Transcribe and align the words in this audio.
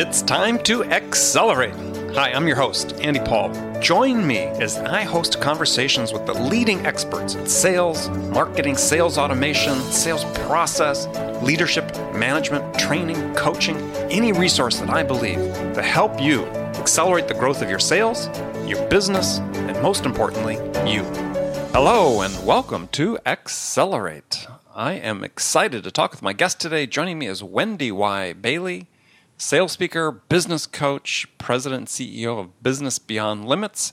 It's 0.00 0.22
time 0.22 0.62
to 0.62 0.84
accelerate. 0.84 1.74
Hi, 2.14 2.30
I'm 2.30 2.46
your 2.46 2.54
host, 2.54 2.92
Andy 3.00 3.18
Paul. 3.18 3.52
Join 3.80 4.24
me 4.24 4.38
as 4.38 4.78
I 4.78 5.02
host 5.02 5.40
conversations 5.40 6.12
with 6.12 6.24
the 6.24 6.34
leading 6.34 6.86
experts 6.86 7.34
in 7.34 7.48
sales, 7.48 8.08
marketing, 8.30 8.76
sales 8.76 9.18
automation, 9.18 9.74
sales 9.90 10.24
process, 10.46 11.08
leadership, 11.42 11.92
management, 12.14 12.78
training, 12.78 13.34
coaching, 13.34 13.76
any 14.08 14.30
resource 14.30 14.78
that 14.78 14.88
I 14.88 15.02
believe 15.02 15.38
to 15.74 15.82
help 15.82 16.20
you 16.20 16.46
accelerate 16.78 17.26
the 17.26 17.34
growth 17.34 17.60
of 17.60 17.68
your 17.68 17.80
sales, 17.80 18.28
your 18.68 18.86
business, 18.86 19.38
and 19.38 19.82
most 19.82 20.06
importantly, 20.06 20.58
you. 20.88 21.02
Hello, 21.72 22.20
and 22.20 22.46
welcome 22.46 22.86
to 22.92 23.18
Accelerate. 23.26 24.46
I 24.76 24.92
am 24.92 25.24
excited 25.24 25.82
to 25.82 25.90
talk 25.90 26.12
with 26.12 26.22
my 26.22 26.34
guest 26.34 26.60
today. 26.60 26.86
Joining 26.86 27.18
me 27.18 27.26
is 27.26 27.42
Wendy 27.42 27.90
Y. 27.90 28.32
Bailey 28.32 28.86
sales 29.38 29.72
speaker, 29.72 30.10
business 30.10 30.66
coach, 30.66 31.26
president 31.38 31.88
CEO 31.88 32.38
of 32.40 32.62
Business 32.62 32.98
Beyond 32.98 33.46
Limits. 33.46 33.92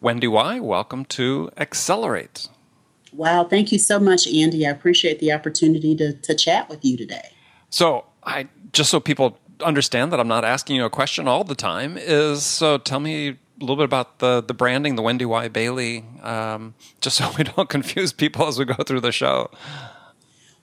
Wendy 0.00 0.26
Y., 0.26 0.60
welcome 0.60 1.04
to 1.06 1.50
Accelerate. 1.56 2.48
Wow, 3.12 3.44
thank 3.44 3.72
you 3.72 3.78
so 3.78 3.98
much, 3.98 4.26
Andy. 4.26 4.66
I 4.66 4.70
appreciate 4.70 5.20
the 5.20 5.32
opportunity 5.32 5.96
to, 5.96 6.12
to 6.12 6.34
chat 6.34 6.68
with 6.68 6.84
you 6.84 6.96
today. 6.96 7.30
So, 7.70 8.04
I 8.24 8.48
just 8.72 8.90
so 8.90 9.00
people 9.00 9.38
understand 9.62 10.12
that 10.12 10.20
I'm 10.20 10.28
not 10.28 10.44
asking 10.44 10.76
you 10.76 10.84
a 10.84 10.90
question 10.90 11.26
all 11.26 11.44
the 11.44 11.54
time, 11.54 11.96
is 11.96 12.42
so 12.42 12.76
tell 12.76 13.00
me 13.00 13.28
a 13.28 13.36
little 13.60 13.76
bit 13.76 13.84
about 13.84 14.18
the, 14.18 14.42
the 14.42 14.52
branding, 14.52 14.96
the 14.96 15.02
Wendy 15.02 15.24
Y. 15.24 15.48
Bailey, 15.48 16.04
um, 16.22 16.74
just 17.00 17.16
so 17.16 17.30
we 17.38 17.44
don't 17.44 17.68
confuse 17.68 18.12
people 18.12 18.46
as 18.46 18.58
we 18.58 18.64
go 18.64 18.74
through 18.74 19.00
the 19.00 19.12
show. 19.12 19.50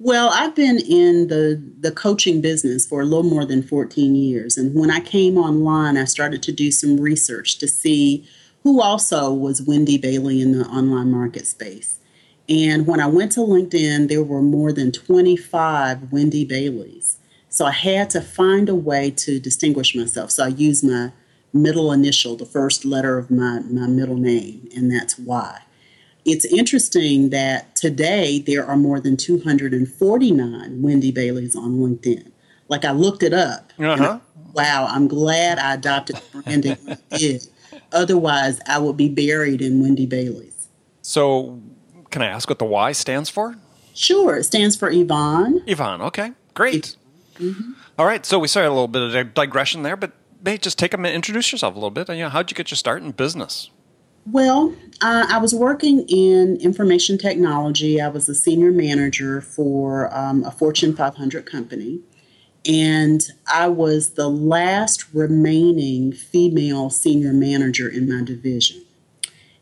Well, 0.06 0.32
I've 0.34 0.54
been 0.54 0.80
in 0.80 1.30
the 1.30 1.64
the 1.80 1.90
coaching 1.90 2.42
business 2.42 2.86
for 2.86 3.00
a 3.00 3.06
little 3.06 3.24
more 3.24 3.46
than 3.46 3.64
14 3.64 4.16
years, 4.16 4.58
and 4.58 4.76
when 4.76 4.92
I 4.92 5.00
came 5.00 5.38
online, 5.38 5.96
I 5.96 6.04
started 6.04 6.44
to 6.44 6.52
do 6.52 6.72
some 6.72 7.00
research 7.00 7.58
to 7.60 7.70
see 7.70 8.28
who 8.64 8.82
also 8.82 9.32
was 9.32 9.62
Wendy 9.62 9.98
Bailey 9.98 10.42
in 10.42 10.60
the 10.60 10.66
online 10.66 11.10
market 11.10 11.48
space. 11.48 12.00
And 12.50 12.86
when 12.86 13.00
I 13.00 13.08
went 13.08 13.32
to 13.34 13.40
LinkedIn, 13.40 14.10
there 14.10 14.24
were 14.24 14.42
more 14.42 14.74
than 14.74 14.92
25 14.92 16.12
Wendy 16.12 16.44
Baileys. 16.44 17.18
So 17.48 17.64
I 17.64 17.72
had 17.72 18.10
to 18.10 18.20
find 18.20 18.68
a 18.68 18.76
way 18.76 19.10
to 19.10 19.40
distinguish 19.40 19.96
myself. 19.96 20.32
So 20.32 20.44
I 20.44 20.50
used 20.50 20.84
my 20.84 21.14
middle 21.54 21.94
initial, 21.94 22.36
the 22.36 22.46
first 22.46 22.84
letter 22.84 23.18
of 23.18 23.32
my, 23.32 23.62
my 23.62 23.88
middle 23.88 24.18
name, 24.18 24.68
and 24.76 24.92
that's 24.92 25.18
Y 25.18 25.62
it's 26.26 26.46
interesting 26.46 27.30
that 27.32 27.76
today 27.76 28.40
there 28.40 28.66
are 28.66 28.78
more 28.78 29.00
than 29.00 29.18
249 29.18 30.82
Wendy 30.82 31.12
Baileys 31.12 31.56
on 31.56 31.78
LinkedIn. 31.78 32.32
Like 32.70 32.86
I 32.86 32.92
looked 32.92 33.24
it 33.24 33.34
up. 33.34 33.74
Uh-huh. 33.78 34.20
I, 34.20 34.52
wow, 34.54 34.88
I'm 34.90 35.08
glad 35.08 35.60
I 35.60 35.74
adopted 35.74 36.22
branding 36.32 36.78
I 36.88 37.18
did. 37.18 37.48
Otherwise, 37.92 38.60
I 38.68 38.80
would 38.80 38.98
be 38.98 39.10
buried 39.10 39.62
in 39.62 39.82
Wendy 39.82 40.06
Bailey's. 40.06 40.68
So, 41.02 41.62
can 42.10 42.22
I 42.22 42.28
ask 42.28 42.50
what 42.50 42.60
the 42.60 42.66
Y 42.66 42.92
stands 42.94 43.30
for? 43.30 43.56
Sure, 43.94 44.38
it 44.38 44.46
stands 44.46 44.76
for 44.76 44.90
Yvonne. 44.90 45.62
Yvonne, 45.68 46.02
okay, 46.02 46.32
great. 46.54 46.96
Mm-hmm. 47.36 47.74
All 48.00 48.06
right, 48.06 48.26
so 48.26 48.40
we 48.40 48.48
started 48.48 48.70
a 48.70 48.72
little 48.72 48.88
bit 48.88 49.16
of 49.16 49.34
digression 49.34 49.84
there, 49.84 49.96
but 49.96 50.14
hey, 50.44 50.58
just 50.58 50.80
take 50.80 50.94
a 50.94 50.98
minute, 50.98 51.16
introduce 51.16 51.52
yourself 51.52 51.74
a 51.74 51.78
little 51.78 51.92
bit. 51.92 52.10
You 52.10 52.24
know, 52.24 52.30
how'd 52.30 52.50
you 52.50 52.56
get 52.56 52.72
your 52.72 52.78
start 52.78 53.04
in 53.04 53.12
business? 53.12 53.70
Well, 54.26 54.74
uh, 55.02 55.26
I 55.30 55.38
was 55.38 55.54
working 55.54 56.08
in 56.08 56.58
information 56.58 57.18
technology. 57.18 58.00
I 58.00 58.08
was 58.08 58.30
a 58.30 58.36
senior 58.36 58.72
manager 58.72 59.42
for 59.42 60.16
um, 60.16 60.44
a 60.46 60.52
Fortune 60.52 60.96
500 60.96 61.46
company. 61.46 62.00
And 62.66 63.22
I 63.54 63.68
was 63.68 64.12
the 64.12 64.30
last 64.30 65.14
remaining 65.14 66.14
female 66.14 66.90
senior 66.90 67.34
manager 67.34 67.90
in 67.90 68.10
my 68.10 68.24
division. 68.24 68.86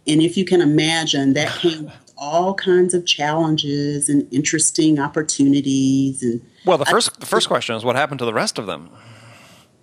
And 0.08 0.22
if 0.22 0.38
you 0.38 0.46
can 0.46 0.62
imagine, 0.62 1.34
that 1.34 1.50
came 1.60 1.86
with 1.86 2.14
all 2.18 2.54
kinds 2.54 2.94
of 2.94 3.06
challenges 3.06 4.08
and 4.08 4.32
interesting 4.32 5.00
opportunities. 5.00 6.22
And 6.22 6.42
well, 6.66 6.78
the 6.78 6.86
first 6.86 7.14
I, 7.16 7.20
the 7.20 7.26
first 7.26 7.48
question 7.48 7.76
is, 7.76 7.84
what 7.84 7.96
happened 7.96 8.20
to 8.20 8.26
the 8.26 8.34
rest 8.34 8.60
of 8.60 8.68
them? 8.68 8.92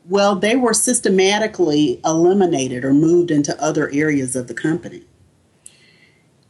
Well, 0.08 0.36
they 0.36 0.56
were 0.56 0.74
systematically 0.74 2.00
eliminated 2.04 2.84
or 2.84 2.94
moved 2.94 3.30
into 3.30 3.60
other 3.62 3.90
areas 3.90 4.34
of 4.34 4.48
the 4.48 4.54
company. 4.54 5.02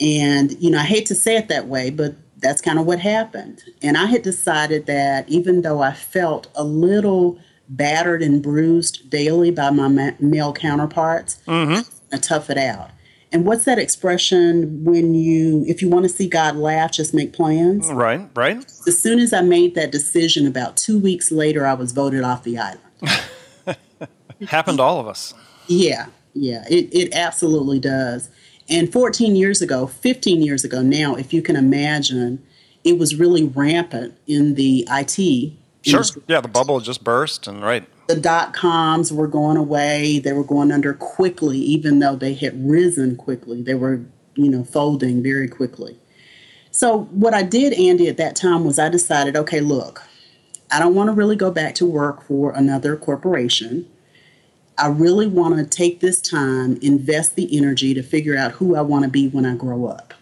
And, 0.00 0.52
you 0.62 0.70
know, 0.70 0.78
I 0.78 0.84
hate 0.84 1.06
to 1.06 1.14
say 1.14 1.36
it 1.36 1.48
that 1.48 1.66
way, 1.66 1.90
but 1.90 2.14
that's 2.38 2.60
kind 2.60 2.78
of 2.78 2.86
what 2.86 3.00
happened. 3.00 3.64
And 3.82 3.96
I 3.96 4.06
had 4.06 4.22
decided 4.22 4.86
that 4.86 5.28
even 5.28 5.62
though 5.62 5.82
I 5.82 5.92
felt 5.92 6.46
a 6.54 6.62
little 6.62 7.38
battered 7.68 8.22
and 8.22 8.42
bruised 8.42 9.10
daily 9.10 9.50
by 9.50 9.70
my 9.70 9.88
ma- 9.88 10.12
male 10.20 10.52
counterparts, 10.52 11.40
mm-hmm. 11.46 11.80
I 12.14 12.18
tough 12.18 12.50
it 12.50 12.58
out. 12.58 12.90
And 13.30 13.44
what's 13.44 13.64
that 13.64 13.78
expression 13.78 14.84
when 14.84 15.14
you, 15.14 15.64
if 15.66 15.82
you 15.82 15.90
want 15.90 16.04
to 16.04 16.08
see 16.08 16.28
God 16.28 16.56
laugh, 16.56 16.92
just 16.92 17.12
make 17.12 17.32
plans? 17.34 17.90
Right, 17.90 18.30
right. 18.34 18.64
As 18.86 18.98
soon 18.98 19.18
as 19.18 19.32
I 19.32 19.42
made 19.42 19.74
that 19.74 19.92
decision, 19.92 20.46
about 20.46 20.76
two 20.76 20.98
weeks 20.98 21.30
later, 21.30 21.66
I 21.66 21.74
was 21.74 21.92
voted 21.92 22.22
off 22.22 22.44
the 22.44 22.56
island. 22.56 22.80
Happened 24.46 24.78
to 24.78 24.84
all 24.84 25.00
of 25.00 25.06
us. 25.06 25.34
Yeah, 25.66 26.06
yeah, 26.34 26.64
it, 26.70 26.94
it 26.94 27.14
absolutely 27.14 27.78
does. 27.80 28.30
And 28.68 28.92
14 28.92 29.34
years 29.34 29.62
ago, 29.62 29.86
15 29.86 30.42
years 30.42 30.64
ago 30.64 30.82
now, 30.82 31.14
if 31.14 31.32
you 31.32 31.42
can 31.42 31.56
imagine, 31.56 32.42
it 32.84 32.98
was 32.98 33.16
really 33.16 33.44
rampant 33.44 34.14
in 34.26 34.54
the 34.54 34.86
IT. 34.90 35.52
Sure. 35.82 35.98
Industry. 36.00 36.22
Yeah, 36.26 36.40
the 36.40 36.48
bubble 36.48 36.80
just 36.80 37.02
burst, 37.02 37.46
and 37.46 37.62
right. 37.62 37.88
The 38.08 38.16
dot 38.16 38.52
coms 38.52 39.12
were 39.12 39.26
going 39.26 39.56
away. 39.56 40.18
They 40.18 40.32
were 40.32 40.44
going 40.44 40.72
under 40.72 40.94
quickly, 40.94 41.58
even 41.58 41.98
though 41.98 42.16
they 42.16 42.34
had 42.34 42.68
risen 42.68 43.16
quickly. 43.16 43.62
They 43.62 43.74
were, 43.74 44.00
you 44.34 44.50
know, 44.50 44.64
folding 44.64 45.22
very 45.22 45.48
quickly. 45.48 45.98
So, 46.70 47.04
what 47.10 47.34
I 47.34 47.42
did, 47.42 47.72
Andy, 47.74 48.08
at 48.08 48.16
that 48.18 48.36
time 48.36 48.64
was 48.64 48.78
I 48.78 48.88
decided 48.88 49.36
okay, 49.36 49.60
look, 49.60 50.02
I 50.70 50.78
don't 50.78 50.94
want 50.94 51.08
to 51.08 51.12
really 51.12 51.36
go 51.36 51.50
back 51.50 51.74
to 51.76 51.86
work 51.86 52.22
for 52.22 52.52
another 52.52 52.96
corporation. 52.96 53.88
I 54.78 54.86
really 54.88 55.26
want 55.26 55.56
to 55.56 55.64
take 55.64 56.00
this 56.00 56.20
time, 56.20 56.78
invest 56.82 57.34
the 57.34 57.56
energy 57.56 57.94
to 57.94 58.02
figure 58.02 58.36
out 58.36 58.52
who 58.52 58.76
I 58.76 58.80
want 58.80 59.04
to 59.04 59.10
be 59.10 59.28
when 59.28 59.44
I 59.44 59.56
grow 59.56 59.86
up. 59.86 60.14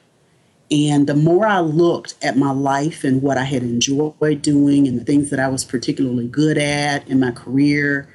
And 0.71 1.07
the 1.07 1.15
more 1.15 1.47
I 1.47 1.61
looked 1.61 2.15
at 2.23 2.37
my 2.37 2.51
life 2.51 3.05
and 3.05 3.23
what 3.23 3.39
I 3.39 3.45
had 3.45 3.63
enjoyed 3.63 4.43
doing 4.43 4.89
and 4.89 4.99
the 4.99 5.05
things 5.05 5.31
that 5.31 5.39
I 5.39 5.49
was 5.49 5.65
particularly 5.65 6.27
good 6.27 6.59
at 6.59 7.07
in 7.07 7.21
my 7.21 7.31
career, 7.31 8.09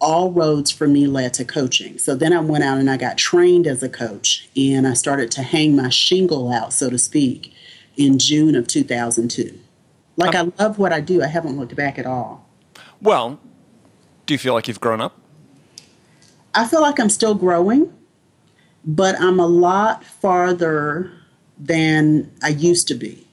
all 0.00 0.30
roads 0.30 0.70
for 0.70 0.86
me 0.86 1.06
led 1.06 1.32
to 1.34 1.44
coaching. 1.44 1.96
So 1.98 2.14
then 2.14 2.32
I 2.32 2.40
went 2.40 2.64
out 2.64 2.78
and 2.78 2.90
I 2.90 2.96
got 2.96 3.16
trained 3.16 3.66
as 3.66 3.82
a 3.82 3.88
coach 3.88 4.48
and 4.56 4.86
I 4.86 4.92
started 4.92 5.30
to 5.32 5.42
hang 5.42 5.76
my 5.76 5.88
shingle 5.88 6.52
out, 6.52 6.72
so 6.72 6.90
to 6.90 6.98
speak, 6.98 7.54
in 7.96 8.18
June 8.18 8.54
of 8.54 8.66
2002. 8.66 9.58
Like, 10.16 10.34
um, 10.34 10.52
I 10.58 10.64
love 10.64 10.78
what 10.78 10.92
I 10.92 11.00
do, 11.00 11.22
I 11.22 11.26
haven't 11.26 11.56
looked 11.56 11.74
back 11.74 11.98
at 11.98 12.04
all. 12.04 12.46
Well, 13.00 13.40
do 14.26 14.34
you 14.34 14.38
feel 14.38 14.52
like 14.52 14.68
you've 14.68 14.80
grown 14.80 15.00
up? 15.00 15.18
I 16.54 16.66
feel 16.66 16.80
like 16.80 16.98
I'm 16.98 17.10
still 17.10 17.34
growing, 17.34 17.92
but 18.84 19.20
I'm 19.20 19.38
a 19.38 19.46
lot 19.46 20.04
farther 20.04 21.12
than 21.58 22.30
I 22.42 22.48
used 22.48 22.88
to 22.88 22.94
be. 22.94 23.26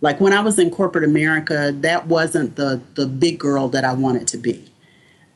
Like 0.00 0.20
when 0.20 0.32
I 0.32 0.40
was 0.40 0.58
in 0.58 0.70
corporate 0.70 1.04
America, 1.04 1.74
that 1.80 2.06
wasn't 2.06 2.56
the 2.56 2.80
the 2.94 3.06
big 3.06 3.38
girl 3.38 3.68
that 3.68 3.84
I 3.84 3.92
wanted 3.94 4.28
to 4.28 4.38
be. 4.38 4.70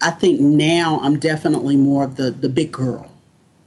I 0.02 0.10
think 0.10 0.40
now 0.40 1.00
I'm 1.02 1.18
definitely 1.18 1.76
more 1.76 2.04
of 2.04 2.16
the 2.16 2.30
the 2.30 2.48
big 2.48 2.72
girl, 2.72 3.10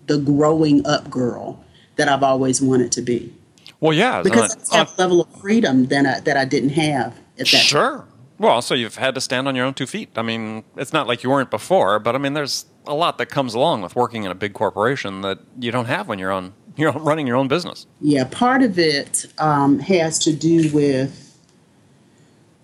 the 0.07 0.17
growing 0.17 0.85
up 0.85 1.09
girl 1.09 1.63
that 1.95 2.07
I've 2.07 2.23
always 2.23 2.61
wanted 2.61 2.91
to 2.93 3.01
be. 3.01 3.33
Well, 3.79 3.93
yeah, 3.93 4.21
because 4.23 4.55
uh, 4.71 4.75
I 4.75 4.77
have 4.77 4.93
a 4.97 5.01
level 5.01 5.21
of 5.21 5.41
freedom 5.41 5.87
that 5.87 6.05
I, 6.05 6.19
that 6.21 6.37
I 6.37 6.45
didn't 6.45 6.69
have 6.69 7.19
at 7.37 7.39
that. 7.39 7.47
Sure. 7.47 7.97
Time. 7.97 8.07
Well, 8.39 8.61
so 8.61 8.73
you've 8.73 8.95
had 8.95 9.15
to 9.15 9.21
stand 9.21 9.47
on 9.47 9.55
your 9.55 9.65
own 9.65 9.73
two 9.73 9.85
feet. 9.85 10.09
I 10.15 10.21
mean, 10.21 10.63
it's 10.75 10.93
not 10.93 11.07
like 11.07 11.23
you 11.23 11.29
weren't 11.29 11.51
before, 11.51 11.99
but 11.99 12.15
I 12.15 12.17
mean, 12.17 12.33
there's 12.33 12.65
a 12.85 12.93
lot 12.93 13.17
that 13.17 13.27
comes 13.27 13.53
along 13.53 13.81
with 13.81 13.95
working 13.95 14.23
in 14.23 14.31
a 14.31 14.35
big 14.35 14.53
corporation 14.53 15.21
that 15.21 15.39
you 15.59 15.71
don't 15.71 15.85
have 15.85 16.07
when 16.07 16.19
you're 16.19 16.31
on 16.31 16.53
you're 16.75 16.91
running 16.91 17.27
your 17.27 17.37
own 17.37 17.47
business. 17.47 17.85
Yeah, 18.01 18.23
part 18.25 18.63
of 18.63 18.79
it 18.79 19.27
um, 19.37 19.79
has 19.79 20.17
to 20.19 20.33
do 20.33 20.71
with 20.73 21.19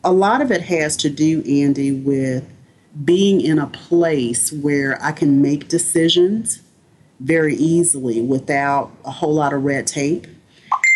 a 0.03 0.11
lot 0.11 0.41
of 0.41 0.51
it 0.51 0.61
has 0.61 0.97
to 0.97 1.09
do, 1.09 1.43
Andy, 1.47 1.91
with 1.91 2.49
being 3.05 3.41
in 3.41 3.59
a 3.59 3.67
place 3.67 4.51
where 4.51 4.97
I 5.03 5.11
can 5.11 5.41
make 5.41 5.67
decisions 5.67 6.61
very 7.19 7.55
easily 7.55 8.21
without 8.21 8.91
a 9.05 9.11
whole 9.11 9.33
lot 9.33 9.53
of 9.53 9.63
red 9.63 9.85
tape. 9.85 10.25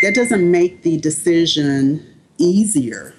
That 0.02 0.16
doesn't 0.16 0.50
make 0.50 0.84
the 0.84 0.98
decision 0.98 2.06
easier. 2.38 3.14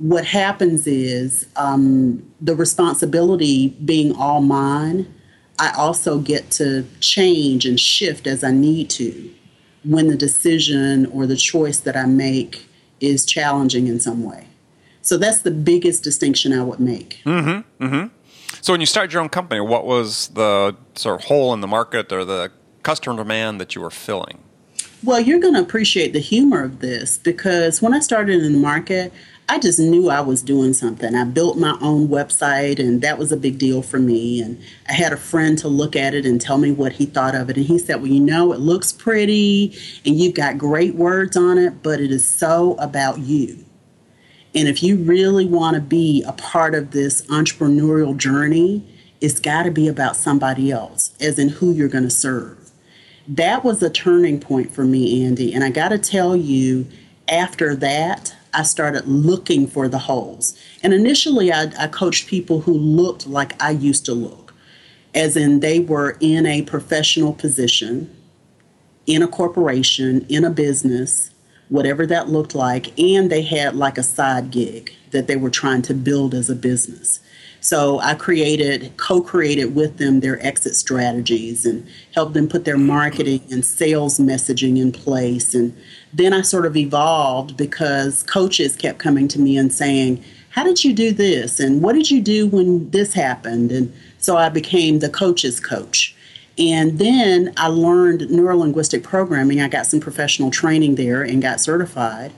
What 0.00 0.24
happens 0.24 0.86
is 0.86 1.46
um, 1.56 2.28
the 2.40 2.56
responsibility 2.56 3.68
being 3.84 4.12
all 4.16 4.40
mine, 4.40 5.14
I 5.58 5.70
also 5.76 6.18
get 6.18 6.50
to 6.52 6.84
change 7.00 7.66
and 7.66 7.78
shift 7.78 8.26
as 8.26 8.42
I 8.42 8.50
need 8.50 8.90
to 8.90 9.30
when 9.84 10.08
the 10.08 10.16
decision 10.16 11.06
or 11.06 11.26
the 11.26 11.36
choice 11.36 11.80
that 11.80 11.96
I 11.96 12.06
make 12.06 12.66
is 13.00 13.24
challenging 13.24 13.86
in 13.86 14.00
some 14.00 14.24
way. 14.24 14.46
So 15.02 15.16
that's 15.16 15.42
the 15.42 15.50
biggest 15.50 16.02
distinction 16.02 16.52
I 16.52 16.62
would 16.62 16.80
make. 16.80 17.20
Mm-hmm. 17.24 17.84
Mm-hmm. 17.84 18.06
So 18.60 18.72
when 18.72 18.80
you 18.80 18.86
started 18.86 19.12
your 19.12 19.22
own 19.22 19.28
company, 19.28 19.60
what 19.60 19.86
was 19.86 20.28
the 20.28 20.76
sort 20.94 21.20
of 21.20 21.26
hole 21.26 21.54
in 21.54 21.60
the 21.60 21.66
market 21.66 22.12
or 22.12 22.24
the 22.24 22.52
customer 22.82 23.16
demand 23.16 23.60
that 23.60 23.74
you 23.74 23.80
were 23.80 23.90
filling? 23.90 24.42
Well, 25.02 25.20
you're 25.20 25.40
going 25.40 25.54
to 25.54 25.60
appreciate 25.60 26.12
the 26.12 26.20
humor 26.20 26.62
of 26.62 26.80
this 26.80 27.16
because 27.16 27.80
when 27.80 27.94
I 27.94 28.00
started 28.00 28.42
in 28.42 28.52
the 28.52 28.58
market, 28.58 29.12
I 29.50 29.58
just 29.58 29.80
knew 29.80 30.08
I 30.08 30.20
was 30.20 30.42
doing 30.42 30.74
something. 30.74 31.12
I 31.16 31.24
built 31.24 31.58
my 31.58 31.76
own 31.80 32.06
website, 32.06 32.78
and 32.78 33.02
that 33.02 33.18
was 33.18 33.32
a 33.32 33.36
big 33.36 33.58
deal 33.58 33.82
for 33.82 33.98
me. 33.98 34.40
And 34.40 34.62
I 34.88 34.92
had 34.92 35.12
a 35.12 35.16
friend 35.16 35.58
to 35.58 35.66
look 35.66 35.96
at 35.96 36.14
it 36.14 36.24
and 36.24 36.40
tell 36.40 36.56
me 36.56 36.70
what 36.70 36.92
he 36.92 37.04
thought 37.04 37.34
of 37.34 37.50
it. 37.50 37.56
And 37.56 37.66
he 37.66 37.76
said, 37.76 37.96
Well, 37.96 38.12
you 38.12 38.20
know, 38.20 38.52
it 38.52 38.60
looks 38.60 38.92
pretty 38.92 39.76
and 40.06 40.16
you've 40.16 40.36
got 40.36 40.56
great 40.56 40.94
words 40.94 41.36
on 41.36 41.58
it, 41.58 41.82
but 41.82 42.00
it 42.00 42.12
is 42.12 42.32
so 42.32 42.76
about 42.78 43.18
you. 43.18 43.64
And 44.54 44.68
if 44.68 44.84
you 44.84 44.98
really 44.98 45.46
want 45.46 45.74
to 45.74 45.80
be 45.80 46.22
a 46.28 46.32
part 46.32 46.76
of 46.76 46.92
this 46.92 47.26
entrepreneurial 47.26 48.16
journey, 48.16 48.86
it's 49.20 49.40
got 49.40 49.64
to 49.64 49.72
be 49.72 49.88
about 49.88 50.14
somebody 50.14 50.70
else, 50.70 51.12
as 51.20 51.40
in 51.40 51.48
who 51.48 51.72
you're 51.72 51.88
going 51.88 52.04
to 52.04 52.10
serve 52.10 52.56
that 53.28 53.62
was 53.62 53.80
a 53.80 53.90
turning 53.90 54.40
point 54.40 54.72
for 54.72 54.84
me, 54.84 55.24
Andy. 55.24 55.54
And 55.54 55.62
I 55.62 55.70
got 55.70 55.90
to 55.90 55.98
tell 55.98 56.34
you, 56.34 56.86
after 57.28 57.76
that, 57.76 58.34
I 58.54 58.62
started 58.62 59.06
looking 59.06 59.66
for 59.66 59.88
the 59.88 59.98
holes. 59.98 60.58
And 60.82 60.92
initially, 60.92 61.52
I, 61.52 61.72
I, 61.78 61.86
coached 61.86 62.26
people 62.26 62.60
who 62.60 62.72
looked 62.72 63.26
like 63.26 63.60
I 63.62 63.70
used 63.70 64.04
to 64.06 64.14
look, 64.14 64.52
as 65.14 65.36
in 65.36 65.60
they 65.60 65.80
were 65.80 66.16
in 66.20 66.46
a 66.46 66.62
professional 66.62 67.32
position, 67.32 68.14
in 69.06 69.22
a 69.22 69.28
corporation, 69.28 70.26
in 70.28 70.44
a 70.44 70.50
business, 70.50 71.30
whatever 71.68 72.06
that 72.06 72.28
looked 72.28 72.54
like, 72.54 72.98
and 72.98 73.30
they 73.30 73.42
had 73.42 73.76
like 73.76 73.98
a 73.98 74.02
side 74.02 74.50
gig 74.50 74.92
that 75.12 75.26
they 75.26 75.36
were 75.36 75.50
trying 75.50 75.82
to 75.82 75.94
build 75.94 76.34
as 76.34 76.50
a 76.50 76.54
business. 76.54 77.20
So 77.60 77.98
I 78.00 78.14
created, 78.14 78.96
co 78.96 79.20
created 79.20 79.74
with 79.74 79.98
them 79.98 80.20
their 80.20 80.44
exit 80.44 80.74
strategies 80.74 81.66
and 81.66 81.86
helped 82.14 82.34
them 82.34 82.48
put 82.48 82.64
their 82.64 82.78
marketing 82.78 83.42
and 83.50 83.64
sales 83.64 84.18
messaging 84.18 84.78
in 84.78 84.92
place. 84.92 85.54
And 85.54 85.76
then 86.12 86.32
I 86.32 86.42
sort 86.42 86.66
of 86.66 86.76
evolved 86.76 87.56
because 87.56 88.22
coaches 88.24 88.76
kept 88.76 88.98
coming 88.98 89.28
to 89.28 89.38
me 89.38 89.56
and 89.56 89.72
saying, 89.72 90.22
How 90.50 90.64
did 90.64 90.84
you 90.84 90.92
do 90.92 91.12
this? 91.12 91.60
And 91.60 91.82
what 91.82 91.94
did 91.94 92.10
you 92.10 92.20
do 92.20 92.46
when 92.46 92.90
this 92.90 93.14
happened? 93.14 93.70
And 93.72 93.92
so 94.18 94.36
I 94.36 94.48
became 94.48 94.98
the 94.98 95.08
coach's 95.08 95.60
coach. 95.60 96.14
And 96.58 96.98
then 96.98 97.52
I 97.56 97.68
learned 97.68 98.22
neurolinguistic 98.22 99.02
programming. 99.02 99.60
I 99.60 99.68
got 99.68 99.86
some 99.86 100.00
professional 100.00 100.50
training 100.50 100.96
there 100.96 101.22
and 101.22 101.40
got 101.40 101.60
certified. 101.60 102.32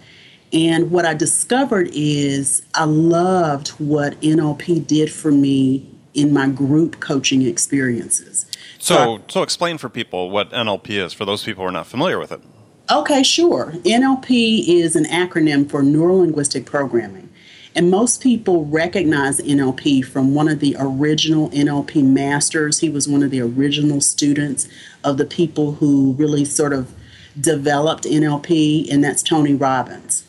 And 0.53 0.91
what 0.91 1.07
I 1.07 1.15
discovered 1.15 1.89
is 1.93 2.65
I 2.75 2.85
loved 2.85 3.69
what 3.71 4.21
NLP 4.21 4.87
did 4.87 5.11
for 5.11 5.33
me 5.33 5.89
in 6.15 6.33
my 6.33 6.49
group 6.49 7.01
coaching 7.01 7.43
experiences. 7.43 8.47
So, 8.79 8.95
so, 8.95 9.15
I, 9.15 9.21
so 9.29 9.43
explain 9.43 9.79
for 9.79 9.89
people 9.89 10.31
what 10.31 10.51
NLP 10.51 10.91
is 10.91 11.13
for 11.13 11.25
those 11.25 11.43
people 11.43 11.63
who 11.65 11.69
are 11.69 11.73
not 11.73 11.87
familiar 11.87 12.19
with 12.19 12.33
it. 12.33 12.41
Okay, 12.91 13.23
sure. 13.23 13.73
NLP 13.85 14.67
is 14.67 14.97
an 14.97 15.05
acronym 15.05 15.71
for 15.71 15.83
Neuro 15.83 16.17
Linguistic 16.17 16.67
Programming. 16.67 17.29
And 17.75 17.91
most 17.91 18.21
people 18.23 18.67
recognize 18.67 19.41
NLP 19.41 20.05
from 20.05 20.35
one 20.35 20.49
of 20.49 20.61
the 20.61 20.77
original 20.79 21.49
NLP 21.51 22.05
masters. 22.05 22.81
He 22.81 22.91
was 22.91 23.09
one 23.09 23.23
of 23.23 23.31
the 23.31 23.41
original 23.41 24.01
students 24.01 24.69
of 25.05 25.17
the 25.17 25.25
people 25.25 25.73
who 25.73 26.13
really 26.13 26.45
sort 26.45 26.73
of 26.73 26.93
developed 27.41 28.05
NLP, 28.05 28.93
and 28.93 29.03
that's 29.03 29.23
Tony 29.23 29.55
Robbins. 29.55 30.25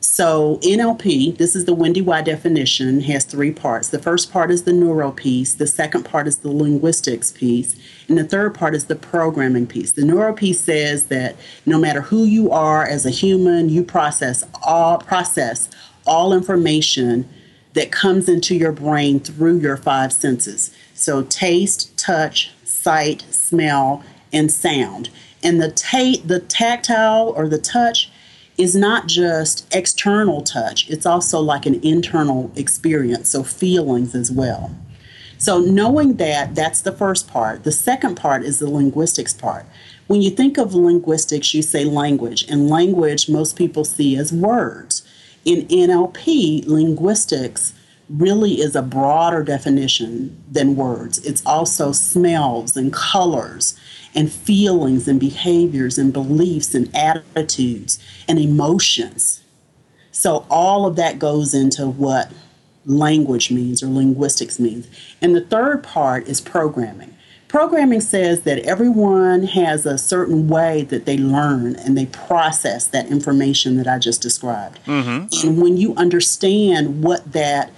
So, 0.00 0.60
NLP, 0.62 1.36
this 1.36 1.56
is 1.56 1.64
the 1.64 1.74
Wendy 1.74 2.00
Y 2.00 2.22
definition, 2.22 3.00
has 3.00 3.24
three 3.24 3.50
parts. 3.50 3.88
The 3.88 3.98
first 3.98 4.32
part 4.32 4.50
is 4.50 4.62
the 4.62 4.72
neuro 4.72 5.10
piece, 5.10 5.54
the 5.54 5.66
second 5.66 6.04
part 6.04 6.26
is 6.26 6.38
the 6.38 6.50
linguistics 6.50 7.32
piece, 7.32 7.76
and 8.08 8.18
the 8.18 8.24
third 8.24 8.54
part 8.54 8.74
is 8.74 8.86
the 8.86 8.96
programming 8.96 9.66
piece. 9.66 9.92
The 9.92 10.04
neuro 10.04 10.32
piece 10.32 10.60
says 10.60 11.06
that 11.06 11.36
no 11.64 11.78
matter 11.78 12.02
who 12.02 12.24
you 12.24 12.50
are 12.50 12.84
as 12.84 13.06
a 13.06 13.10
human, 13.10 13.68
you 13.68 13.82
process 13.82 14.44
all 14.62 14.98
process 14.98 15.70
all 16.06 16.34
information 16.34 17.28
that 17.72 17.90
comes 17.90 18.28
into 18.28 18.54
your 18.54 18.72
brain 18.72 19.20
through 19.20 19.58
your 19.58 19.76
five 19.76 20.12
senses. 20.12 20.74
So, 20.94 21.22
taste, 21.22 21.96
touch, 21.96 22.52
sight, 22.64 23.24
smell, 23.30 24.04
and 24.32 24.50
sound. 24.50 25.10
And 25.42 25.60
the 25.60 25.70
ta- 25.70 26.22
the 26.24 26.40
tactile 26.40 27.32
or 27.36 27.48
the 27.48 27.58
touch 27.58 28.10
is 28.56 28.76
not 28.76 29.08
just 29.08 29.66
external 29.74 30.42
touch, 30.42 30.88
it's 30.88 31.06
also 31.06 31.40
like 31.40 31.66
an 31.66 31.80
internal 31.82 32.52
experience, 32.54 33.30
so 33.30 33.42
feelings 33.42 34.14
as 34.14 34.30
well. 34.30 34.70
So, 35.44 35.58
knowing 35.58 36.14
that, 36.14 36.54
that's 36.54 36.80
the 36.80 36.90
first 36.90 37.28
part. 37.28 37.64
The 37.64 37.70
second 37.70 38.14
part 38.14 38.44
is 38.44 38.60
the 38.60 38.70
linguistics 38.70 39.34
part. 39.34 39.66
When 40.06 40.22
you 40.22 40.30
think 40.30 40.56
of 40.56 40.72
linguistics, 40.72 41.52
you 41.52 41.60
say 41.60 41.84
language, 41.84 42.50
and 42.50 42.70
language 42.70 43.28
most 43.28 43.54
people 43.54 43.84
see 43.84 44.16
as 44.16 44.32
words. 44.32 45.06
In 45.44 45.68
NLP, 45.68 46.66
linguistics 46.66 47.74
really 48.08 48.62
is 48.62 48.74
a 48.74 48.80
broader 48.80 49.42
definition 49.42 50.42
than 50.50 50.76
words. 50.76 51.18
It's 51.26 51.44
also 51.44 51.92
smells 51.92 52.74
and 52.74 52.90
colors 52.90 53.78
and 54.14 54.32
feelings 54.32 55.06
and 55.06 55.20
behaviors 55.20 55.98
and 55.98 56.10
beliefs 56.10 56.74
and 56.74 56.88
attitudes 56.96 57.98
and 58.26 58.38
emotions. 58.38 59.42
So 60.10 60.46
all 60.48 60.86
of 60.86 60.96
that 60.96 61.18
goes 61.18 61.52
into 61.52 61.86
what 61.86 62.32
language 62.86 63.50
means 63.50 63.82
or 63.82 63.88
linguistics 63.88 64.58
means. 64.58 64.86
And 65.20 65.34
the 65.34 65.40
third 65.40 65.82
part 65.82 66.26
is 66.28 66.40
programming. 66.40 67.14
Programming 67.48 68.00
says 68.00 68.42
that 68.42 68.58
everyone 68.60 69.44
has 69.44 69.86
a 69.86 69.96
certain 69.96 70.48
way 70.48 70.82
that 70.84 71.06
they 71.06 71.16
learn 71.16 71.76
and 71.76 71.96
they 71.96 72.06
process 72.06 72.88
that 72.88 73.06
information 73.06 73.76
that 73.76 73.86
I 73.86 74.00
just 74.00 74.20
described. 74.20 74.80
Mm-hmm. 74.86 75.46
And 75.46 75.62
when 75.62 75.76
you 75.76 75.94
understand 75.94 77.04
what 77.04 77.32
that 77.32 77.70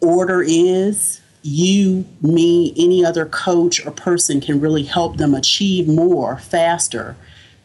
order 0.00 0.42
is, 0.42 1.20
you, 1.42 2.06
me, 2.22 2.72
any 2.76 3.04
other 3.04 3.26
coach 3.26 3.84
or 3.84 3.90
person 3.90 4.40
can 4.40 4.60
really 4.60 4.84
help 4.84 5.18
them 5.18 5.34
achieve 5.34 5.86
more 5.86 6.38
faster 6.38 7.14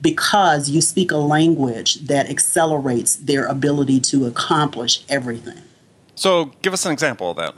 because 0.02 0.70
you 0.70 0.82
speak 0.82 1.12
a 1.12 1.18
language 1.18 1.96
that 2.08 2.30
accelerates 2.30 3.16
their 3.16 3.46
ability 3.46 4.00
to 4.00 4.26
accomplish 4.26 5.04
everything. 5.10 5.62
So, 6.16 6.46
give 6.62 6.74
us 6.74 6.86
an 6.86 6.92
example 6.92 7.32
of 7.32 7.38
that. 7.38 7.56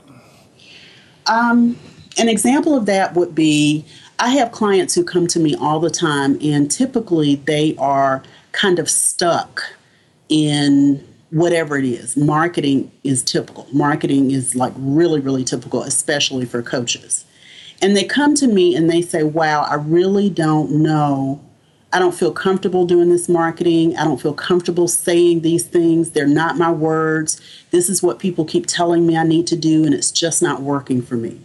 Um, 1.26 1.78
an 2.18 2.28
example 2.28 2.76
of 2.76 2.86
that 2.86 3.14
would 3.14 3.34
be 3.34 3.84
I 4.18 4.30
have 4.30 4.50
clients 4.50 4.94
who 4.94 5.04
come 5.04 5.26
to 5.28 5.38
me 5.38 5.54
all 5.54 5.78
the 5.78 5.90
time, 5.90 6.38
and 6.42 6.70
typically 6.70 7.36
they 7.36 7.76
are 7.76 8.22
kind 8.52 8.78
of 8.78 8.90
stuck 8.90 9.62
in 10.28 11.06
whatever 11.30 11.76
it 11.78 11.84
is. 11.84 12.16
Marketing 12.16 12.90
is 13.04 13.22
typical. 13.22 13.66
Marketing 13.72 14.30
is 14.30 14.56
like 14.56 14.72
really, 14.76 15.20
really 15.20 15.44
typical, 15.44 15.82
especially 15.82 16.46
for 16.46 16.62
coaches. 16.62 17.24
And 17.80 17.96
they 17.96 18.04
come 18.04 18.34
to 18.36 18.48
me 18.48 18.74
and 18.74 18.90
they 18.90 19.02
say, 19.02 19.22
Wow, 19.22 19.62
I 19.62 19.74
really 19.74 20.30
don't 20.30 20.82
know. 20.82 21.40
I 21.90 21.98
don't 21.98 22.14
feel 22.14 22.32
comfortable 22.32 22.84
doing 22.84 23.08
this 23.08 23.30
marketing. 23.30 23.96
I 23.96 24.04
don't 24.04 24.20
feel 24.20 24.34
comfortable 24.34 24.88
saying 24.88 25.40
these 25.40 25.64
things. 25.64 26.10
They're 26.10 26.26
not 26.26 26.58
my 26.58 26.70
words. 26.70 27.40
This 27.70 27.88
is 27.88 28.02
what 28.02 28.18
people 28.18 28.44
keep 28.44 28.66
telling 28.66 29.06
me 29.06 29.16
I 29.16 29.24
need 29.24 29.46
to 29.46 29.56
do, 29.56 29.84
and 29.84 29.94
it's 29.94 30.10
just 30.10 30.42
not 30.42 30.60
working 30.60 31.00
for 31.00 31.16
me. 31.16 31.40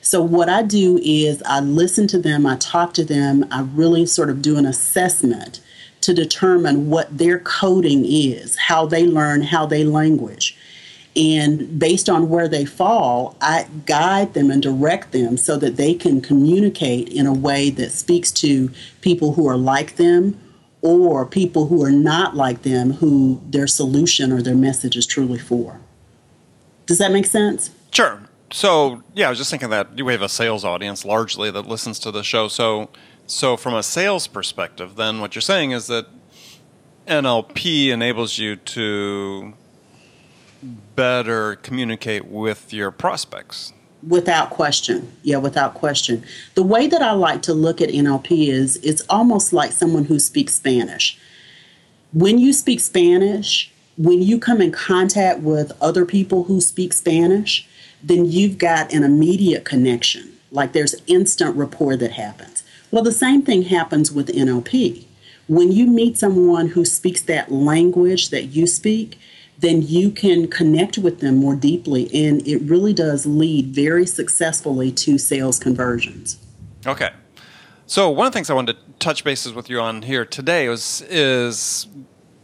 So, 0.00 0.22
what 0.22 0.48
I 0.48 0.62
do 0.62 0.98
is 1.02 1.42
I 1.44 1.60
listen 1.60 2.06
to 2.08 2.18
them, 2.18 2.46
I 2.46 2.56
talk 2.56 2.94
to 2.94 3.04
them, 3.04 3.44
I 3.50 3.62
really 3.62 4.06
sort 4.06 4.30
of 4.30 4.40
do 4.40 4.56
an 4.56 4.64
assessment 4.64 5.60
to 6.02 6.14
determine 6.14 6.88
what 6.88 7.18
their 7.18 7.40
coding 7.40 8.04
is, 8.06 8.56
how 8.56 8.86
they 8.86 9.06
learn, 9.06 9.42
how 9.42 9.66
they 9.66 9.84
language. 9.84 10.56
And 11.16 11.78
based 11.78 12.08
on 12.08 12.28
where 12.28 12.48
they 12.48 12.64
fall, 12.64 13.36
I 13.40 13.66
guide 13.84 14.34
them 14.34 14.50
and 14.50 14.62
direct 14.62 15.12
them 15.12 15.36
so 15.36 15.56
that 15.56 15.76
they 15.76 15.94
can 15.94 16.20
communicate 16.20 17.08
in 17.08 17.26
a 17.26 17.32
way 17.32 17.70
that 17.70 17.90
speaks 17.90 18.30
to 18.32 18.70
people 19.00 19.34
who 19.34 19.48
are 19.48 19.56
like 19.56 19.96
them 19.96 20.40
or 20.82 21.26
people 21.26 21.66
who 21.66 21.84
are 21.84 21.90
not 21.90 22.36
like 22.36 22.62
them, 22.62 22.92
who 22.92 23.40
their 23.48 23.66
solution 23.66 24.32
or 24.32 24.40
their 24.40 24.54
message 24.54 24.96
is 24.96 25.06
truly 25.06 25.38
for. 25.38 25.80
Does 26.86 26.98
that 26.98 27.12
make 27.12 27.26
sense? 27.26 27.70
Sure. 27.90 28.22
So, 28.52 29.02
yeah, 29.14 29.26
I 29.26 29.30
was 29.30 29.38
just 29.38 29.50
thinking 29.50 29.70
that 29.70 29.94
we 29.94 30.12
have 30.12 30.22
a 30.22 30.28
sales 30.28 30.64
audience 30.64 31.04
largely 31.04 31.50
that 31.50 31.66
listens 31.66 31.98
to 32.00 32.10
the 32.10 32.24
show. 32.24 32.48
So, 32.48 32.88
so, 33.26 33.56
from 33.56 33.74
a 33.74 33.82
sales 33.82 34.26
perspective, 34.26 34.96
then 34.96 35.20
what 35.20 35.34
you're 35.34 35.42
saying 35.42 35.70
is 35.70 35.86
that 35.86 36.06
NLP 37.06 37.88
enables 37.88 38.38
you 38.38 38.56
to 38.56 39.54
better 40.62 41.56
communicate 41.56 42.26
with 42.26 42.72
your 42.72 42.90
prospects. 42.90 43.72
Without 44.06 44.50
question. 44.50 45.12
Yeah, 45.22 45.36
without 45.36 45.74
question. 45.74 46.24
The 46.54 46.62
way 46.62 46.86
that 46.86 47.02
I 47.02 47.12
like 47.12 47.42
to 47.42 47.54
look 47.54 47.80
at 47.80 47.90
NLP 47.90 48.48
is 48.48 48.76
it's 48.76 49.02
almost 49.10 49.52
like 49.52 49.72
someone 49.72 50.04
who 50.04 50.18
speaks 50.18 50.54
Spanish. 50.54 51.18
When 52.12 52.38
you 52.38 52.52
speak 52.52 52.80
Spanish, 52.80 53.70
when 53.98 54.22
you 54.22 54.38
come 54.38 54.62
in 54.62 54.72
contact 54.72 55.40
with 55.40 55.72
other 55.80 56.06
people 56.06 56.44
who 56.44 56.60
speak 56.60 56.92
Spanish, 56.92 57.68
then 58.02 58.24
you've 58.24 58.56
got 58.56 58.92
an 58.92 59.04
immediate 59.04 59.64
connection. 59.64 60.32
Like 60.50 60.72
there's 60.72 60.94
instant 61.06 61.54
rapport 61.56 61.96
that 61.96 62.12
happens. 62.12 62.64
Well, 62.90 63.02
the 63.02 63.12
same 63.12 63.42
thing 63.42 63.62
happens 63.62 64.10
with 64.10 64.28
NLP. 64.28 65.04
When 65.46 65.70
you 65.70 65.86
meet 65.86 66.16
someone 66.16 66.68
who 66.68 66.84
speaks 66.84 67.22
that 67.22 67.52
language 67.52 68.30
that 68.30 68.44
you 68.44 68.66
speak, 68.66 69.18
then 69.60 69.82
you 69.82 70.10
can 70.10 70.48
connect 70.48 70.98
with 70.98 71.20
them 71.20 71.36
more 71.36 71.54
deeply. 71.54 72.10
And 72.14 72.46
it 72.46 72.62
really 72.62 72.92
does 72.92 73.26
lead 73.26 73.68
very 73.68 74.06
successfully 74.06 74.90
to 74.92 75.18
sales 75.18 75.58
conversions. 75.58 76.38
Okay. 76.86 77.10
So 77.86 78.08
one 78.08 78.26
of 78.26 78.32
the 78.32 78.36
things 78.36 78.50
I 78.50 78.54
wanted 78.54 78.74
to 78.74 78.78
touch 78.98 79.24
bases 79.24 79.52
with 79.52 79.68
you 79.68 79.80
on 79.80 80.02
here 80.02 80.24
today 80.24 80.68
was 80.68 81.02
is 81.08 81.86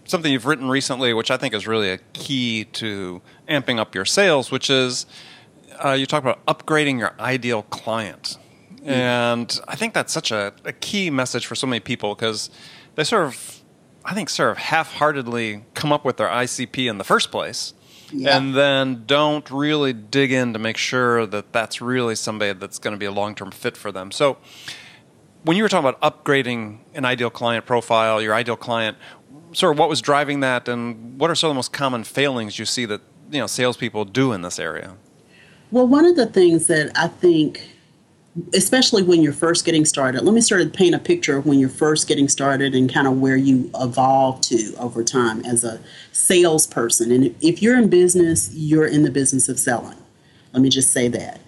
something 0.05 0.33
you've 0.33 0.47
written 0.47 0.69
recently, 0.69 1.13
which 1.15 1.31
I 1.31 1.37
think 1.37 1.55
is 1.55 1.67
really 1.67 1.91
a 1.91 1.99
key 2.13 2.65
to 2.65 3.23
amping 3.49 3.79
up 3.79 3.95
your 3.95 4.05
sales, 4.05 4.51
which 4.51 4.71
is 4.71 5.07
uh, 5.85 5.93
you 5.93 6.07
talk 6.07 6.23
about 6.23 6.45
upgrading 6.47 6.99
your 6.99 7.15
ideal 7.21 7.63
client. 7.63 8.39
Mm-hmm. 8.77 8.89
And 8.89 9.61
I 9.69 9.77
think 9.77 9.95
that's 9.95 10.13
such 10.13 10.31
a, 10.31 10.53
a 10.65 10.73
key 10.73 11.11
message 11.11 11.47
for 11.47 11.55
so 11.55 11.67
many 11.67 11.81
people 11.81 12.15
because 12.15 12.51
they 12.95 13.05
sort 13.05 13.25
of 13.25 13.63
I 14.07 14.15
think, 14.15 14.31
sort 14.31 14.53
of 14.53 14.59
half 14.59 14.95
heartedly 14.95 15.65
come 15.75 15.93
up 15.93 16.05
with 16.05 16.17
their 16.17 16.29
ICP 16.29 16.89
in 16.89 16.99
the 16.99 17.05
first 17.05 17.33
place. 17.33 17.75
Yeah. 18.13 18.37
And 18.37 18.55
then 18.55 19.03
don't 19.05 19.51
really 19.51 19.93
dig 19.93 20.31
in 20.31 20.53
to 20.53 20.61
make 20.61 20.77
sure 20.77 21.27
that 21.27 21.53
that's 21.53 21.81
really 21.81 22.15
somebody 22.15 22.53
that's 22.53 22.79
going 22.79 22.93
to 22.93 22.99
be 22.99 23.05
a 23.05 23.11
long 23.11 23.35
term 23.35 23.51
fit 23.51 23.77
for 23.77 23.91
them. 23.91 24.13
So, 24.13 24.39
when 25.43 25.57
you 25.57 25.65
were 25.65 25.69
talking 25.69 25.89
about 25.89 26.01
upgrading 26.01 26.79
an 26.95 27.05
ideal 27.05 27.31
client 27.31 27.67
profile, 27.67 28.23
your 28.23 28.33
ideal 28.33 28.57
client, 28.57 28.97
sort 29.53 29.73
of 29.73 29.79
what 29.79 29.89
was 29.89 30.01
driving 30.01 30.41
that, 30.41 30.69
and 30.69 31.19
what 31.19 31.31
are 31.31 31.35
some 31.35 31.51
of 31.51 31.55
the 31.55 31.59
most 31.59 31.73
common 31.73 32.05
failings 32.05 32.61
you 32.61 32.65
see 32.65 32.85
that 32.85 33.01
you 33.31 33.41
know 33.41 33.49
salespeople 33.49 34.05
do 34.05 34.33
in 34.33 34.43
this 34.43 34.61
area? 34.61 34.97
Well, 35.73 35.89
one 35.89 36.05
of 36.05 36.15
the 36.15 36.27
things 36.27 36.69
that 36.69 36.93
I 36.95 37.09
think 37.09 37.75
especially 38.55 39.02
when 39.02 39.23
you're 39.23 39.33
first 39.33 39.64
getting 39.64 39.85
started. 39.85 40.23
Let 40.23 40.35
me 40.35 40.40
sort 40.40 40.61
of 40.61 40.73
paint 40.73 40.95
a 40.95 40.99
picture 40.99 41.37
of 41.37 41.47
when 41.47 41.59
you're 41.59 41.69
first 41.69 42.07
getting 42.07 42.28
started 42.28 42.75
and 42.75 42.93
kind 42.93 43.07
of 43.07 43.19
where 43.19 43.37
you 43.37 43.71
evolve 43.81 44.40
to 44.43 44.75
over 44.78 45.02
time 45.02 45.45
as 45.45 45.64
a 45.64 45.81
salesperson. 46.12 47.11
And 47.11 47.35
if 47.40 47.62
you're 47.62 47.78
in 47.78 47.88
business, 47.88 48.50
you're 48.55 48.87
in 48.87 49.02
the 49.02 49.11
business 49.11 49.49
of 49.49 49.59
selling. 49.59 49.97
Let 50.52 50.62
me 50.62 50.69
just 50.69 50.93
say 50.93 51.09
that. 51.09 51.40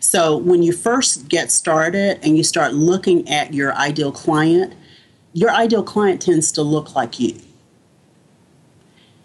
So 0.00 0.36
when 0.36 0.62
you 0.62 0.72
first 0.72 1.28
get 1.28 1.52
started 1.52 2.18
and 2.24 2.36
you 2.36 2.42
start 2.42 2.74
looking 2.74 3.28
at 3.28 3.54
your 3.54 3.72
ideal 3.74 4.10
client, 4.10 4.74
your 5.32 5.50
ideal 5.50 5.84
client 5.84 6.20
tends 6.20 6.50
to 6.52 6.62
look 6.62 6.94
like 6.96 7.20
you. 7.20 7.36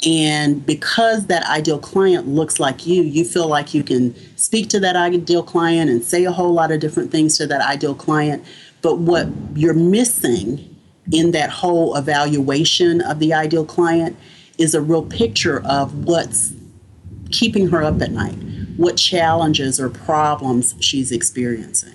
And 0.06 0.64
because 0.66 1.26
that 1.28 1.44
ideal 1.50 1.80
client 1.80 2.28
looks 2.28 2.60
like 2.60 2.86
you, 2.86 3.02
you 3.02 3.26
feel 3.26 3.48
like 3.48 3.74
you 3.74 3.84
can 3.84 4.16
speak 4.38 4.70
to 4.70 4.80
that 4.82 4.96
ideal 4.96 5.42
client 5.42 5.90
and 5.90 6.04
say 6.04 6.26
a 6.26 6.32
whole 6.32 6.54
lot 6.54 6.72
of 6.72 6.80
different 6.80 7.12
things 7.12 7.38
to 7.38 7.48
that 7.48 7.62
ideal 7.62 7.96
client. 7.96 8.46
But 8.82 9.00
what 9.00 9.28
you're 9.56 9.74
missing 9.74 10.76
in 11.12 11.32
that 11.32 11.50
whole 11.50 11.96
evaluation 11.96 13.02
of 13.02 13.20
the 13.20 13.34
ideal 13.34 13.66
client 13.66 14.16
is 14.58 14.76
a 14.76 14.82
real 14.82 15.04
picture 15.04 15.64
of 15.66 16.06
what's 16.06 16.54
keeping 17.32 17.68
her 17.70 17.84
up 17.84 18.02
at 18.02 18.12
night, 18.12 18.38
what 18.78 18.98
challenges 18.98 19.80
or 19.80 19.90
problems 19.90 20.76
she's 20.80 21.12
experiencing. 21.12 21.94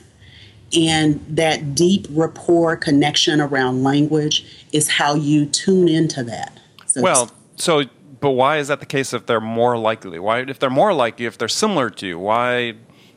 And 0.76 1.24
that 1.28 1.74
deep 1.74 2.06
rapport 2.10 2.76
connection 2.76 3.40
around 3.40 3.84
language 3.84 4.66
is 4.72 4.88
how 4.88 5.14
you 5.14 5.46
tune 5.46 5.88
into 5.88 6.24
that. 6.24 6.58
So 6.86 7.02
well, 7.02 7.30
so, 7.56 7.84
but 8.20 8.30
why 8.30 8.58
is 8.58 8.68
that 8.68 8.80
the 8.80 8.86
case 8.86 9.12
if 9.12 9.26
they're 9.26 9.40
more 9.40 9.76
likely? 9.76 10.18
Why, 10.18 10.40
if 10.40 10.58
they're 10.58 10.70
more 10.70 10.92
like 10.92 11.20
you, 11.20 11.26
if 11.26 11.38
they're 11.38 11.48
similar 11.48 11.90
to 11.90 12.06
you, 12.06 12.18
why, 12.18 12.74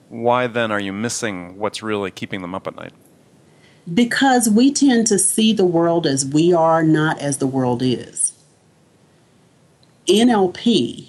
why 0.09 0.47
then 0.47 0.71
are 0.71 0.79
you 0.79 0.93
missing 0.93 1.57
what's 1.57 1.81
really 1.81 2.11
keeping 2.11 2.41
them 2.41 2.55
up 2.55 2.67
at 2.67 2.75
night? 2.75 2.93
Because 3.93 4.49
we 4.49 4.73
tend 4.73 5.07
to 5.07 5.19
see 5.19 5.53
the 5.53 5.65
world 5.65 6.07
as 6.07 6.25
we 6.25 6.53
are, 6.53 6.83
not 6.83 7.19
as 7.19 7.37
the 7.37 7.47
world 7.47 7.81
is. 7.83 8.33
NLP 10.07 11.07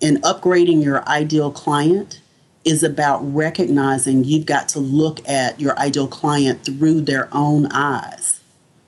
and 0.00 0.22
upgrading 0.22 0.82
your 0.82 1.06
ideal 1.08 1.50
client 1.50 2.20
is 2.64 2.82
about 2.82 3.18
recognizing 3.20 4.24
you've 4.24 4.46
got 4.46 4.68
to 4.68 4.78
look 4.78 5.26
at 5.28 5.60
your 5.60 5.76
ideal 5.78 6.06
client 6.06 6.64
through 6.64 7.00
their 7.00 7.28
own 7.32 7.66
eyes. 7.72 8.40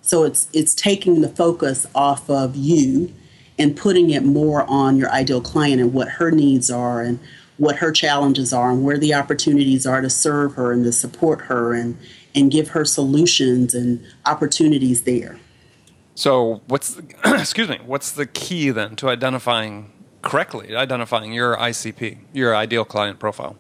So 0.03 0.25
it's 0.25 0.49
it's 0.53 0.75
taking 0.75 1.21
the 1.21 1.29
focus 1.29 1.87
off 1.95 2.29
of 2.29 2.57
you 2.57 3.15
and 3.61 3.77
putting 3.77 4.11
it 4.11 4.25
more 4.25 4.65
on 4.69 4.97
your 4.97 5.11
ideal 5.11 5.41
client 5.41 5.81
and 5.81 5.93
what 5.93 6.09
her 6.09 6.31
needs 6.31 6.71
are 6.71 7.03
and 7.03 7.21
what 7.59 7.77
her 7.77 7.93
challenges 7.93 8.55
are 8.55 8.71
and 8.71 8.83
where 8.83 8.97
the 8.97 9.13
opportunities 9.13 9.87
are 9.87 10.01
to 10.01 10.09
serve 10.09 10.55
her 10.55 10.73
and 10.73 10.83
to 10.85 10.91
support 10.91 11.43
her 11.43 11.75
and 11.75 11.97
and 12.35 12.51
give 12.51 12.69
her 12.69 12.85
solutions 12.85 13.75
and 13.75 14.03
opportunities 14.25 15.03
there. 15.03 15.39
So, 16.15 16.63
what's 16.69 16.95
the, 16.95 17.03
excuse 17.39 17.69
me, 17.69 17.81
what's 17.85 18.13
the 18.13 18.25
key 18.25 18.71
then 18.71 18.97
to 18.97 19.09
identifying 19.09 19.93
correctly, 20.23 20.75
identifying 20.75 21.33
your 21.33 21.57
ICP, 21.57 22.19
your 22.33 22.57
ideal 22.57 22.85
client 22.85 23.19
profile? 23.19 23.57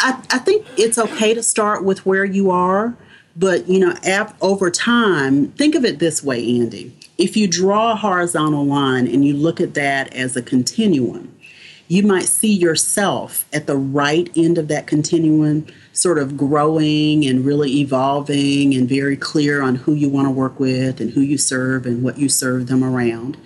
I, 0.00 0.20
I 0.30 0.38
think 0.38 0.66
it's 0.76 0.98
okay 0.98 1.32
to 1.34 1.42
start 1.42 1.84
with 1.84 2.04
where 2.04 2.24
you 2.24 2.50
are, 2.50 2.96
but 3.36 3.68
you 3.68 3.78
know, 3.78 3.94
ap- 4.04 4.36
over 4.42 4.70
time, 4.70 5.52
think 5.52 5.74
of 5.74 5.84
it 5.84 5.98
this 5.98 6.22
way, 6.22 6.58
Andy 6.58 6.92
if 7.18 7.36
you 7.36 7.48
draw 7.48 7.92
a 7.92 7.96
horizontal 7.96 8.64
line 8.64 9.06
and 9.06 9.24
you 9.24 9.34
look 9.34 9.60
at 9.60 9.74
that 9.74 10.12
as 10.14 10.36
a 10.36 10.42
continuum, 10.42 11.32
you 11.88 12.02
might 12.02 12.24
see 12.24 12.52
yourself 12.52 13.46
at 13.52 13.66
the 13.66 13.76
right 13.76 14.30
end 14.36 14.58
of 14.58 14.68
that 14.68 14.86
continuum, 14.86 15.66
sort 15.92 16.18
of 16.18 16.36
growing 16.36 17.24
and 17.24 17.44
really 17.44 17.78
evolving 17.78 18.74
and 18.74 18.88
very 18.88 19.16
clear 19.16 19.62
on 19.62 19.76
who 19.76 19.94
you 19.94 20.08
want 20.08 20.26
to 20.26 20.32
work 20.32 20.58
with 20.58 21.00
and 21.00 21.12
who 21.12 21.20
you 21.20 21.38
serve 21.38 21.86
and 21.86 22.02
what 22.02 22.18
you 22.18 22.28
serve 22.28 22.66
them 22.66 22.82
around. 22.82 23.36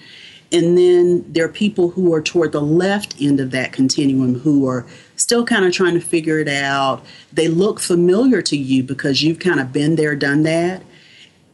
And 0.52 0.76
then 0.76 1.24
there 1.32 1.44
are 1.44 1.48
people 1.48 1.90
who 1.90 2.12
are 2.12 2.22
toward 2.22 2.50
the 2.50 2.62
left 2.62 3.14
end 3.20 3.38
of 3.38 3.52
that 3.52 3.72
continuum 3.72 4.40
who 4.40 4.66
are 4.66 4.84
still 5.14 5.44
kind 5.44 5.64
of 5.64 5.72
trying 5.72 5.94
to 5.94 6.00
figure 6.00 6.40
it 6.40 6.48
out. 6.48 7.04
They 7.32 7.46
look 7.46 7.78
familiar 7.78 8.42
to 8.42 8.56
you 8.56 8.82
because 8.82 9.22
you've 9.22 9.38
kind 9.38 9.60
of 9.60 9.72
been 9.72 9.94
there, 9.94 10.16
done 10.16 10.42
that 10.42 10.82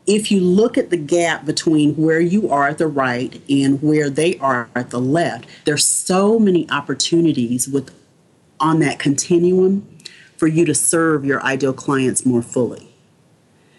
if 0.07 0.31
you 0.31 0.41
look 0.41 0.79
at 0.79 0.91
the 0.91 0.97
gap 0.97 1.45
between 1.45 1.95
where 1.95 2.21
you 2.21 2.49
are 2.51 2.69
at 2.69 2.79
the 2.79 2.87
right 2.87 3.41
and 3.51 3.83
where 3.83 4.09
they 4.09 4.39
are 4.39 4.69
at 4.75 4.91
the 4.91 5.01
left, 5.01 5.47
there's 5.65 5.85
so 5.85 6.39
many 6.39 6.69
opportunities 6.71 7.69
with 7.69 7.93
on 8.61 8.79
that 8.79 8.99
continuum 8.99 9.87
for 10.37 10.47
you 10.47 10.65
to 10.65 10.75
serve 10.75 11.25
your 11.25 11.43
ideal 11.43 11.73
clients 11.73 12.25
more 12.25 12.43
fully. 12.43 12.89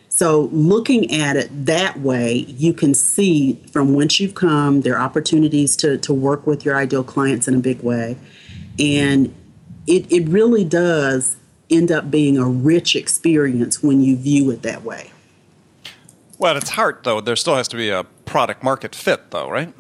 So, 0.10 0.50
looking 0.52 1.14
at 1.14 1.38
it 1.38 1.66
that 1.68 2.00
way, 2.00 2.34
you 2.34 2.74
can 2.74 2.96
see 2.96 3.62
from 3.72 3.94
whence 3.94 4.20
you've 4.20 4.34
come, 4.34 4.82
there 4.82 4.98
are 4.98 5.06
opportunities 5.06 5.76
to, 5.78 5.98
to 6.00 6.14
work 6.14 6.48
with 6.48 6.66
your 6.66 6.76
ideal 6.76 7.04
clients 7.04 7.48
in 7.48 7.54
a 7.54 7.60
big 7.60 7.84
way. 7.84 8.18
And 8.80 9.34
it, 9.86 10.12
it 10.12 10.28
really 10.28 10.66
does 10.66 11.38
end 11.70 11.92
up 11.92 12.10
being 12.10 12.38
a 12.38 12.46
rich 12.46 12.96
experience 12.96 13.84
when 13.84 14.02
you 14.02 14.18
view 14.18 14.50
it 14.50 14.64
that 14.64 14.84
way. 14.84 15.12
Well, 16.38 16.52
at 16.52 16.58
its 16.58 16.72
heart, 16.72 17.04
though, 17.04 17.20
there 17.22 17.36
still 17.36 17.56
has 17.56 17.68
to 17.70 17.78
be 17.78 17.90
a 17.90 18.04
product 18.26 18.64
market 18.64 18.94
fit, 18.94 19.32
though, 19.32 19.50
right? 19.50 19.74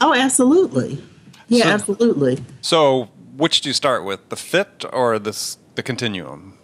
Oh, 0.00 0.14
absolutely. 0.14 1.02
Yeah, 1.48 1.64
so, 1.64 1.70
absolutely. 1.70 2.44
So, 2.62 3.10
which 3.36 3.60
do 3.60 3.68
you 3.68 3.74
start 3.74 4.04
with, 4.04 4.28
the 4.30 4.36
fit 4.36 4.84
or 4.92 5.18
this 5.18 5.58
the 5.74 5.82
continuum? 5.82 6.58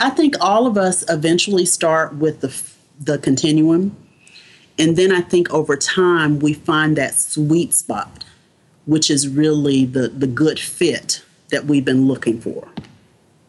I 0.00 0.10
think 0.10 0.34
all 0.40 0.66
of 0.66 0.76
us 0.76 1.04
eventually 1.08 1.66
start 1.66 2.16
with 2.16 2.40
the 2.40 2.62
the 3.00 3.18
continuum, 3.18 3.96
and 4.78 4.96
then 4.96 5.10
I 5.10 5.20
think 5.20 5.52
over 5.52 5.76
time 5.76 6.38
we 6.38 6.52
find 6.52 6.96
that 6.96 7.14
sweet 7.14 7.74
spot, 7.74 8.24
which 8.86 9.10
is 9.10 9.28
really 9.28 9.84
the 9.84 10.08
the 10.08 10.26
good 10.26 10.58
fit 10.58 11.22
that 11.50 11.64
we've 11.66 11.84
been 11.84 12.06
looking 12.06 12.40
for. 12.40 12.68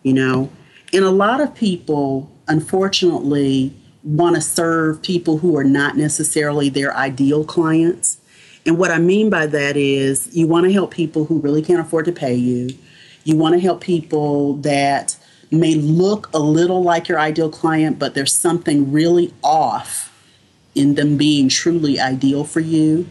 You 0.04 0.14
know, 0.14 0.50
and 0.94 1.04
a 1.04 1.12
lot 1.12 1.42
of 1.42 1.54
people, 1.56 2.32
unfortunately 2.48 3.74
want 4.06 4.36
to 4.36 4.42
serve 4.42 5.02
people 5.02 5.40
who 5.40 5.58
are 5.58 5.64
not 5.64 5.98
necessarily 5.98 6.70
their 6.70 6.96
ideal 6.96 7.44
clients. 7.44 8.18
And 8.66 8.78
what 8.78 8.92
I 8.92 9.00
mean 9.00 9.30
by 9.30 9.48
that 9.48 9.76
is 9.76 10.34
you 10.36 10.48
want 10.48 10.66
to 10.66 10.72
help 10.72 10.94
people 10.94 11.26
who 11.26 11.40
really 11.40 11.62
can't 11.62 11.80
afford 11.80 12.06
to 12.06 12.12
pay 12.12 12.36
you. 12.36 12.70
You 13.24 13.36
want 13.36 13.56
to 13.56 13.60
help 13.60 13.82
people 13.82 14.54
that 14.58 15.18
may 15.52 15.74
look 15.76 16.30
a 16.34 16.40
little 16.40 16.84
like 16.84 17.08
your 17.08 17.20
ideal 17.20 17.50
client, 17.50 17.98
but 17.98 18.14
there's 18.14 18.34
something 18.34 18.92
really 18.92 19.34
off 19.44 20.12
in 20.76 20.96
them 20.96 21.18
being 21.18 21.50
truly 21.50 22.00
ideal 22.00 22.44
for 22.44 22.60
you. 22.60 23.08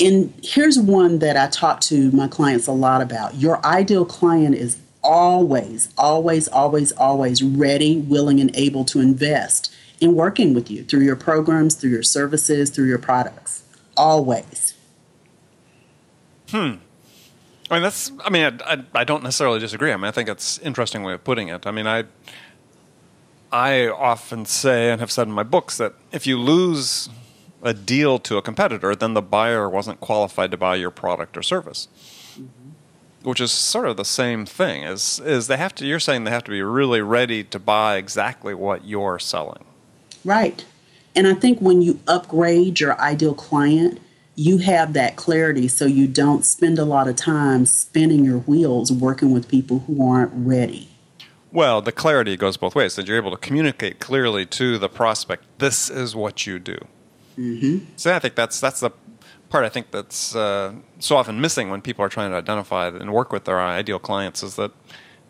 And 0.00 0.32
here's 0.42 0.78
one 0.78 1.20
that 1.20 1.36
I 1.36 1.46
talk 1.48 1.80
to 1.82 2.10
my 2.10 2.26
clients 2.26 2.66
a 2.66 2.72
lot 2.72 3.02
about. 3.02 3.36
Your 3.36 3.64
ideal 3.64 4.04
client 4.04 4.56
is 4.56 4.78
always, 5.02 5.92
always, 5.98 6.48
always, 6.48 6.92
always 6.92 7.42
ready, 7.42 7.98
willing, 7.98 8.40
and 8.40 8.54
able 8.54 8.84
to 8.86 9.00
invest 9.00 9.74
in 10.00 10.14
working 10.14 10.54
with 10.54 10.70
you 10.70 10.84
through 10.84 11.02
your 11.02 11.16
programs, 11.16 11.74
through 11.74 11.90
your 11.90 12.02
services, 12.02 12.70
through 12.70 12.86
your 12.86 12.98
products. 12.98 13.62
Always. 13.96 14.74
Hmm. 16.50 16.74
I 17.70 17.76
mean, 17.76 17.82
that's. 17.82 18.12
I 18.24 18.30
mean, 18.30 18.44
I, 18.44 18.74
I, 18.74 18.84
I, 18.94 19.04
don't 19.04 19.22
necessarily 19.22 19.58
disagree. 19.58 19.92
I 19.92 19.96
mean, 19.96 20.04
I 20.04 20.10
think 20.10 20.28
it's 20.28 20.58
interesting 20.58 21.02
way 21.02 21.14
of 21.14 21.24
putting 21.24 21.48
it. 21.48 21.66
I 21.66 21.70
mean, 21.70 21.86
I 21.86 22.04
I 23.50 23.86
often 23.88 24.44
say 24.44 24.90
and 24.90 25.00
have 25.00 25.10
said 25.10 25.26
in 25.26 25.32
my 25.32 25.42
books 25.42 25.76
that 25.78 25.94
if 26.10 26.26
you 26.26 26.38
lose 26.38 27.08
a 27.62 27.72
deal 27.72 28.18
to 28.18 28.36
a 28.36 28.42
competitor, 28.42 28.94
then 28.94 29.14
the 29.14 29.22
buyer 29.22 29.70
wasn't 29.70 30.00
qualified 30.00 30.50
to 30.50 30.56
buy 30.56 30.74
your 30.74 30.90
product 30.90 31.36
or 31.36 31.42
service. 31.42 31.88
Mm-hmm. 32.34 32.61
Which 33.22 33.40
is 33.40 33.52
sort 33.52 33.86
of 33.86 33.96
the 33.96 34.04
same 34.04 34.46
thing. 34.46 34.82
Is 34.82 35.20
is 35.20 35.46
they 35.46 35.56
have 35.56 35.74
to? 35.76 35.86
You're 35.86 36.00
saying 36.00 36.24
they 36.24 36.30
have 36.30 36.44
to 36.44 36.50
be 36.50 36.62
really 36.62 37.02
ready 37.02 37.44
to 37.44 37.58
buy 37.58 37.96
exactly 37.96 38.54
what 38.54 38.84
you're 38.84 39.18
selling. 39.18 39.64
Right. 40.24 40.64
And 41.14 41.26
I 41.26 41.34
think 41.34 41.60
when 41.60 41.82
you 41.82 42.00
upgrade 42.08 42.80
your 42.80 42.98
ideal 43.00 43.34
client, 43.34 44.00
you 44.34 44.58
have 44.58 44.94
that 44.94 45.16
clarity 45.16 45.68
so 45.68 45.84
you 45.84 46.06
don't 46.06 46.44
spend 46.44 46.78
a 46.78 46.84
lot 46.84 47.06
of 47.06 47.16
time 47.16 47.66
spinning 47.66 48.24
your 48.24 48.38
wheels 48.38 48.90
working 48.90 49.30
with 49.32 49.48
people 49.48 49.80
who 49.80 50.08
aren't 50.08 50.32
ready. 50.34 50.88
Well, 51.52 51.82
the 51.82 51.92
clarity 51.92 52.36
goes 52.36 52.56
both 52.56 52.74
ways. 52.74 52.96
That 52.96 53.06
you're 53.06 53.18
able 53.18 53.30
to 53.30 53.36
communicate 53.36 54.00
clearly 54.00 54.46
to 54.46 54.78
the 54.78 54.88
prospect, 54.88 55.44
this 55.58 55.90
is 55.90 56.16
what 56.16 56.46
you 56.46 56.58
do. 56.58 56.78
Mm-hmm. 57.38 57.86
So 57.96 58.14
I 58.14 58.18
think 58.18 58.34
that's 58.34 58.60
that's 58.60 58.80
the 58.80 58.90
part 59.52 59.66
I 59.66 59.68
think 59.68 59.90
that's 59.90 60.34
uh, 60.34 60.72
so 60.98 61.16
often 61.16 61.38
missing 61.40 61.68
when 61.68 61.82
people 61.82 62.02
are 62.02 62.08
trying 62.08 62.30
to 62.30 62.38
identify 62.38 62.88
and 62.88 63.12
work 63.12 63.32
with 63.32 63.44
their 63.44 63.60
ideal 63.60 63.98
clients 63.98 64.42
is 64.42 64.56
that 64.56 64.72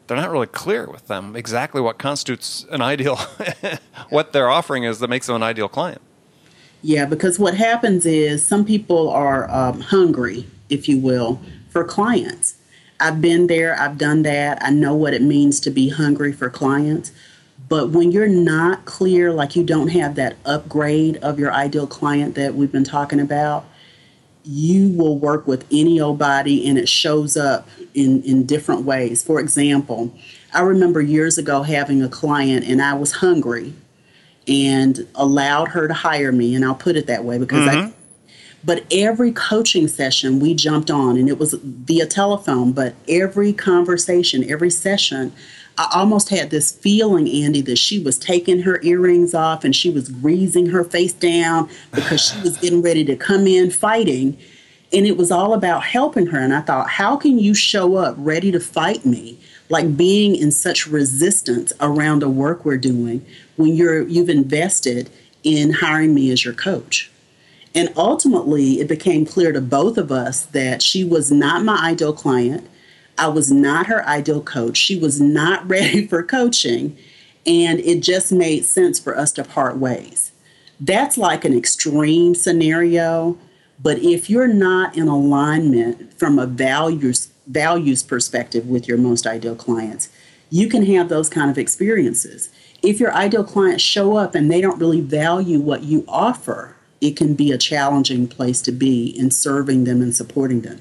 they're 0.07 0.17
not 0.17 0.31
really 0.31 0.47
clear 0.47 0.89
with 0.89 1.09
them 1.09 1.35
exactly 1.35 1.81
what 1.81 1.99
constitutes 1.99 2.65
an 2.71 2.83
ideal, 2.83 3.17
what 4.11 4.33
they're 4.33 4.49
offering 4.49 4.85
is 4.85 5.01
that 5.01 5.09
makes 5.09 5.27
them 5.27 5.37
an 5.37 5.43
ideal 5.43 5.69
client. 5.69 6.01
Yeah, 6.83 7.05
because 7.05 7.41
what 7.41 7.55
happens 7.55 8.07
is 8.07 8.47
some 8.47 8.65
people 8.65 9.11
are 9.11 9.51
um, 9.51 9.81
hungry, 9.81 10.47
if 10.69 10.89
you 10.89 10.99
will, 10.99 11.41
for 11.69 11.83
clients. 11.83 12.55
I've 13.01 13.21
been 13.21 13.49
there, 13.49 13.79
I've 13.79 13.99
done 13.99 14.23
that. 14.23 14.63
I 14.63 14.71
know 14.71 14.95
what 14.95 15.15
it 15.15 15.23
means 15.23 15.59
to 15.61 15.71
be 15.71 15.89
hungry 15.89 16.33
for 16.33 16.49
clients. 16.49 17.11
But 17.69 17.91
when 17.91 18.13
you're 18.13 18.29
not 18.29 18.85
clear, 18.85 19.33
like 19.33 19.57
you 19.57 19.65
don't 19.65 19.89
have 19.89 20.15
that 20.15 20.37
upgrade 20.45 21.17
of 21.19 21.41
your 21.41 21.53
ideal 21.53 21.89
client 21.89 22.37
that 22.37 22.55
we've 22.55 22.71
been 22.71 22.85
talking 22.85 23.19
about, 23.19 23.65
you 24.45 24.89
will 24.91 25.19
work 25.19 25.47
with 25.47 25.65
any 25.71 26.01
old 26.01 26.19
body 26.19 26.69
and 26.69 26.79
it 26.79 26.89
shows 26.89 27.37
up 27.37 27.69
in, 27.95 28.23
in 28.23 28.45
different 28.45 28.83
ways. 28.83 29.23
For 29.23 29.41
example, 29.41 30.13
I 30.53 30.61
remember 30.61 31.01
years 31.01 31.39
ago 31.39 31.63
having 31.63 32.03
a 32.03 32.09
client 32.09 32.67
and 32.67 32.83
I 32.83 32.95
was 32.95 33.13
hungry 33.13 33.75
and 34.49 35.07
allowed 35.15 35.69
her 35.69 35.87
to 35.87 35.95
hire 35.95 36.33
me, 36.33 36.55
and 36.55 36.65
I'll 36.65 36.75
put 36.75 36.97
it 36.97 37.07
that 37.07 37.25
way 37.25 37.39
because 37.39 37.69
mm-hmm. 37.69 37.87
I 37.89 37.93
but 38.65 38.85
every 38.93 39.33
coaching 39.33 39.89
session 39.89 40.39
we 40.39 40.55
jumped 40.55 40.91
on, 40.91 41.17
and 41.17 41.29
it 41.29 41.39
was 41.39 41.55
via 41.55 42.07
telephone, 42.07 42.73
but 42.73 42.95
every 43.09 43.53
conversation, 43.53 44.49
every 44.49 44.71
session, 44.71 45.33
I 45.79 45.89
almost 45.95 46.29
had 46.29 46.51
this 46.51 46.71
feeling, 46.71 47.29
Andy, 47.29 47.63
that 47.63 47.79
she 47.79 47.99
was 47.99 48.19
taking 48.19 48.63
her 48.63 48.81
earrings 48.83 49.35
off 49.35 49.65
and 49.65 49.75
she 49.75 49.91
was 49.91 50.09
greasing 50.09 50.67
her 50.67 50.85
face 50.85 51.13
down 51.13 51.69
because 51.93 52.21
she 52.21 52.41
was 52.43 52.59
getting 52.59 52.83
ready 52.83 53.05
to 53.07 53.17
come 53.17 53.47
in 53.47 53.71
fighting. 53.71 54.37
And 54.93 55.07
it 55.07 55.17
was 55.17 55.31
all 55.31 55.55
about 55.55 55.85
helping 55.85 56.27
her. 56.27 56.39
And 56.39 56.55
I 56.55 56.61
thought, 56.61 56.91
how 56.91 57.17
can 57.17 57.39
you 57.39 57.55
show 57.55 57.97
up 57.97 58.15
ready 58.19 58.53
to 58.53 58.61
fight 58.61 59.07
me? 59.07 59.39
Like 59.71 59.97
being 59.97 60.37
in 60.37 60.51
such 60.51 60.87
resistance 60.87 61.73
around 61.81 62.21
the 62.21 62.29
work 62.29 62.65
we're 62.65 62.77
doing 62.77 63.25
when 63.57 63.75
you're 63.75 64.07
you've 64.07 64.29
invested 64.29 65.09
in 65.43 65.73
hiring 65.73 66.15
me 66.15 66.31
as 66.31 66.45
your 66.45 66.55
coach. 66.55 67.11
And 67.75 67.91
ultimately, 67.97 68.81
it 68.81 68.89
became 68.89 69.25
clear 69.25 69.51
to 69.53 69.61
both 69.61 69.97
of 69.97 70.13
us 70.13 70.45
that 70.47 70.83
she 70.83 71.05
was 71.05 71.33
not 71.33 71.65
my 71.65 71.79
ideal 71.83 72.13
client. 72.13 72.69
I 73.19 73.29
was 73.29 73.51
not 73.51 73.87
her 73.87 74.07
ideal 74.07 74.43
coach. 74.43 74.77
She 74.77 74.99
was 74.99 75.21
not 75.21 75.69
ready 75.69 76.07
for 76.07 76.23
coaching. 76.23 76.97
And 77.45 77.81
it 77.81 78.03
just 78.03 78.33
made 78.33 78.65
sense 78.65 79.01
for 79.01 79.17
us 79.17 79.33
to 79.33 79.45
part 79.45 79.77
ways. 79.79 80.33
That's 80.79 81.19
like 81.19 81.45
an 81.45 81.57
extreme 81.57 82.35
scenario. 82.35 83.39
But 83.81 83.99
if 83.99 84.31
you're 84.31 84.49
not 84.49 84.97
in 84.97 85.09
alignment 85.09 86.17
from 86.19 86.39
a 86.39 86.47
values, 86.47 87.29
values 87.47 88.03
perspective 88.03 88.69
with 88.69 88.87
your 88.87 88.99
most 88.99 89.27
ideal 89.27 89.57
clients, 89.57 90.09
you 90.51 90.69
can 90.69 90.85
have 90.87 91.09
those 91.09 91.29
kind 91.29 91.51
of 91.51 91.59
experiences. 91.59 92.51
If 92.83 93.01
your 93.01 93.13
ideal 93.15 93.45
clients 93.45 93.83
show 93.83 94.17
up 94.17 94.35
and 94.35 94.51
they 94.51 94.61
don't 94.61 94.79
really 94.79 95.01
value 95.01 95.61
what 95.61 95.83
you 95.83 96.05
offer, 96.07 96.77
it 97.01 97.17
can 97.17 97.35
be 97.35 97.51
a 97.51 97.59
challenging 97.59 98.29
place 98.29 98.63
to 98.63 98.73
be 98.73 99.07
in 99.07 99.31
serving 99.31 99.85
them 99.85 100.01
and 100.03 100.15
supporting 100.15 100.61
them. 100.61 100.81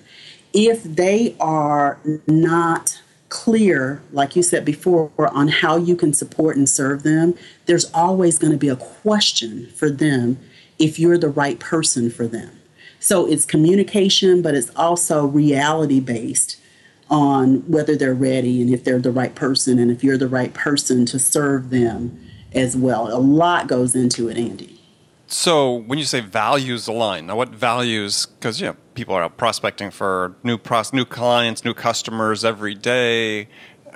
If 0.54 0.84
they 0.84 1.36
are 1.40 2.00
not 2.28 3.02
clear, 3.30 4.02
like 4.12 4.36
you 4.36 4.44
said 4.44 4.66
before, 4.66 5.12
on 5.18 5.48
how 5.48 5.78
you 5.78 5.96
can 5.96 6.14
support 6.14 6.58
and 6.58 6.70
serve 6.70 7.04
them, 7.04 7.34
there's 7.66 7.90
always 7.94 8.38
going 8.38 8.52
to 8.52 8.58
be 8.58 8.68
a 8.68 8.76
question 8.76 9.68
for 9.68 9.90
them 9.90 10.38
if 10.78 11.00
you're 11.00 11.18
the 11.18 11.30
right 11.30 11.60
person 11.60 12.12
for 12.12 12.28
them. 12.28 12.52
So 13.00 13.26
it's 13.26 13.46
communication, 13.46 14.42
but 14.42 14.54
it's 14.54 14.70
also 14.76 15.26
reality 15.26 16.00
based 16.00 16.58
on 17.10 17.60
whether 17.68 17.96
they're 17.96 18.14
ready 18.14 18.62
and 18.62 18.70
if 18.70 18.84
they're 18.84 19.00
the 19.00 19.12
right 19.12 19.34
person 19.34 19.80
and 19.80 19.90
if 19.90 20.04
you're 20.04 20.18
the 20.18 20.28
right 20.28 20.54
person 20.54 21.06
to 21.08 21.18
serve 21.18 21.70
them 21.70 22.20
as 22.54 22.76
well. 22.76 23.08
A 23.16 23.20
lot 23.20 23.68
goes 23.68 23.96
into 23.96 24.30
it, 24.30 24.38
Andy. 24.38 24.82
So 25.28 25.74
when 25.74 25.98
you 25.98 26.06
say 26.06 26.20
values 26.20 26.88
align, 26.88 27.28
now 27.28 27.38
what 27.38 27.50
values? 27.50 28.26
Because 28.26 28.60
know 28.62 28.76
people 28.94 29.16
are 29.16 29.30
prospecting 29.30 29.92
for 29.92 30.36
new 30.44 30.58
pros, 30.58 30.94
new 30.94 31.06
clients, 31.06 31.64
new 31.64 31.74
customers 31.74 32.44
every 32.44 32.76
day. 32.76 33.48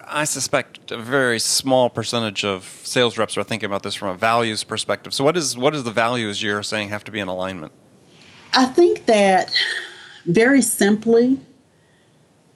I 0.07 0.25
suspect 0.25 0.91
a 0.91 0.97
very 0.97 1.39
small 1.39 1.89
percentage 1.89 2.45
of 2.45 2.63
sales 2.83 3.17
reps 3.17 3.37
are 3.37 3.43
thinking 3.43 3.67
about 3.67 3.83
this 3.83 3.95
from 3.95 4.09
a 4.09 4.13
values 4.13 4.63
perspective. 4.63 5.13
So 5.13 5.23
what 5.23 5.35
is 5.35 5.57
what 5.57 5.73
is 5.75 5.83
the 5.83 5.91
values 5.91 6.41
you're 6.41 6.63
saying 6.63 6.89
have 6.89 7.03
to 7.05 7.11
be 7.11 7.19
in 7.19 7.27
alignment? 7.27 7.71
I 8.53 8.65
think 8.65 9.05
that 9.07 9.51
very 10.25 10.61
simply, 10.61 11.39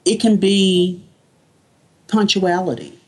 it 0.06 0.20
can 0.20 0.38
be 0.38 1.04
punctuality 2.08 3.00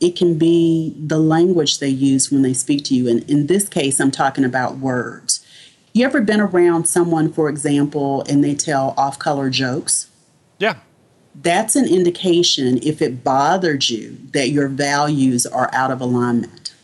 it 0.00 0.16
can 0.16 0.36
be 0.36 0.94
the 0.98 1.18
language 1.18 1.78
they 1.78 1.88
use 1.88 2.30
when 2.30 2.42
they 2.42 2.52
speak 2.52 2.84
to 2.84 2.94
you. 2.94 3.08
And 3.08 3.28
in 3.30 3.46
this 3.46 3.68
case, 3.68 3.98
I'm 4.00 4.10
talking 4.10 4.44
about 4.44 4.78
words. 4.78 5.25
You 5.96 6.04
ever 6.04 6.20
been 6.20 6.42
around 6.42 6.86
someone, 6.86 7.32
for 7.32 7.48
example, 7.48 8.22
and 8.28 8.44
they 8.44 8.54
tell 8.54 8.92
off 8.98 9.18
color 9.18 9.48
jokes? 9.48 10.10
Yeah. 10.58 10.74
That's 11.34 11.74
an 11.74 11.88
indication, 11.88 12.78
if 12.82 13.00
it 13.00 13.24
bothered 13.24 13.88
you, 13.88 14.18
that 14.32 14.50
your 14.50 14.68
values 14.68 15.46
are 15.46 15.70
out 15.72 15.90
of 15.90 16.02
alignment. 16.02 16.74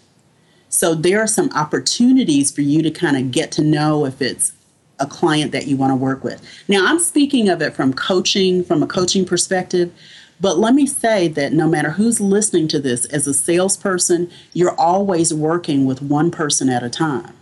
So 0.70 0.94
there 0.94 1.20
are 1.20 1.27
some 1.27 1.51
opportunities 1.53 2.51
for 2.51 2.62
you 2.62 2.81
to 2.81 2.90
kind 2.90 3.18
of 3.18 3.31
get 3.31 3.53
to 3.53 3.62
know 3.62 4.07
if 4.07 4.22
it's 4.22 4.53
a 4.98 5.07
client 5.07 5.53
that 5.53 5.66
you 5.66 5.77
want 5.77 5.90
to 5.90 5.96
work 5.96 6.25
with. 6.25 6.42
Now, 6.66 6.87
I'm 6.87 6.98
speaking 6.98 7.51
of 7.51 7.61
it 7.61 7.75
from 7.75 7.92
coaching, 7.92 8.64
from 8.64 8.83
a 8.83 8.87
coaching 8.87 9.27
perspective, 9.27 9.92
but 10.40 10.57
let 10.57 10.72
me 10.72 10.87
say 10.87 11.29
that 11.29 11.53
no 11.53 11.68
matter 11.68 11.90
who's 11.90 12.18
listening 12.18 12.66
to 12.68 12.81
this, 12.81 13.05
as 13.05 13.27
a 13.27 13.35
salesperson, 13.35 14.31
you're 14.55 14.81
always 14.81 15.35
working 15.35 15.85
with 15.85 16.01
one 16.01 16.31
person 16.31 16.70
at 16.70 16.83
a 16.83 16.88
time. 16.88 17.35